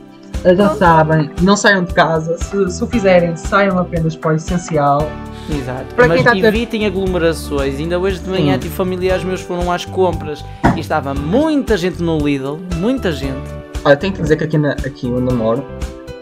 [0.44, 2.36] Uh, Já sabem, não saiam de casa.
[2.38, 5.08] Se, se o fizerem, saiam apenas para o essencial.
[5.50, 5.94] Exato.
[5.94, 7.78] Para Mas está a ter- evitem aglomerações.
[7.78, 8.60] Ainda hoje de manhã Sim.
[8.60, 10.44] tive familiares meus foram às compras
[10.76, 12.58] e estava muita gente no Lidl.
[12.76, 13.40] Muita gente.
[13.84, 15.64] Olha, tenho que dizer que aqui, na, aqui onde eu moro,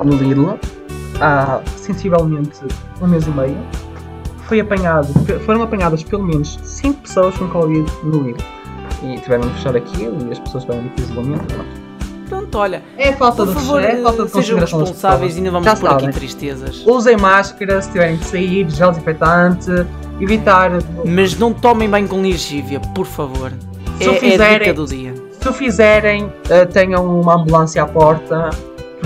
[0.05, 0.59] no Lidl,
[1.20, 2.61] há sensivelmente
[3.00, 3.57] um mês e meio,
[4.46, 5.09] foi apanhado,
[5.46, 8.44] foram apanhadas pelo menos 5 pessoas com Covid no Lidl.
[9.03, 11.44] E tiveram de fechar aquilo e as pessoas tiveram de isolamento.
[11.46, 11.82] pronto.
[12.28, 12.82] Pronto, olha.
[12.96, 16.09] É falta de favor, é falta de sejam responsáveis e ainda vamos Já pôr aqui
[16.12, 16.82] tristezas.
[16.86, 19.70] Usem máscara se tiverem que sair, gel desinfetante,
[20.18, 20.70] evitar.
[21.05, 23.53] Mas não tomem banho com lixívia, por favor.
[23.98, 25.14] Se é, o é a fizerem- dica do dia.
[25.40, 28.48] Se o fizerem, eh, tenham uma ambulância à porta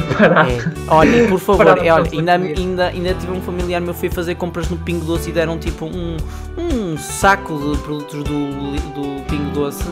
[0.03, 0.51] preparada.
[0.51, 0.59] É.
[0.88, 4.11] Olha, e por favor, é, olha, ainda, ainda, ainda tive um familiar meu que foi
[4.11, 6.16] fazer compras no Pingo Doce e deram tipo um,
[6.59, 8.47] um saco de produtos do,
[8.94, 9.84] do Pingo Doce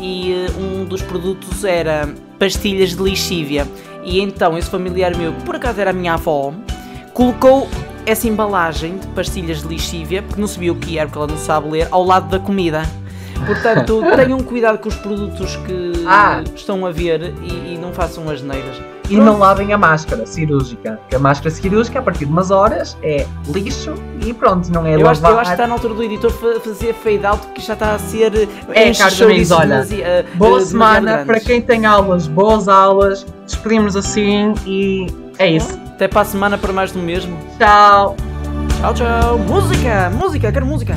[0.00, 2.08] e eh, um dos produtos era
[2.38, 3.66] pastilhas de lixívia.
[4.02, 6.54] E então esse familiar meu, que por acaso era a minha avó,
[7.12, 7.68] colocou
[8.06, 11.36] essa embalagem de pastilhas de lixívia, porque não sabia o que era, porque ela não
[11.36, 12.82] sabe ler, ao lado da comida.
[13.46, 16.42] Portanto, tenham cuidado com os produtos que Ah.
[16.56, 18.76] estão a ver e, e não façam as neiras.
[19.10, 20.98] E não lavem a máscara cirúrgica.
[21.08, 23.94] Que a máscara cirúrgica, a partir de umas horas, é lixo
[24.24, 25.32] e pronto, não é Eu acho, lavar.
[25.36, 27.94] eu acho que está na altura do editor fa- fazer fade out porque já está
[27.94, 31.86] a ser É, enche caros chouriços amigos, olha, eh, Boa eh, semana para quem tem
[31.86, 33.26] aulas, boas aulas.
[33.46, 35.06] Despedimos assim e
[35.38, 35.78] é isso.
[35.86, 37.36] Até para a semana para mais do mesmo.
[37.58, 38.16] Tchau!
[38.80, 39.38] Tchau, tchau.
[39.38, 40.94] Música, música, quero música.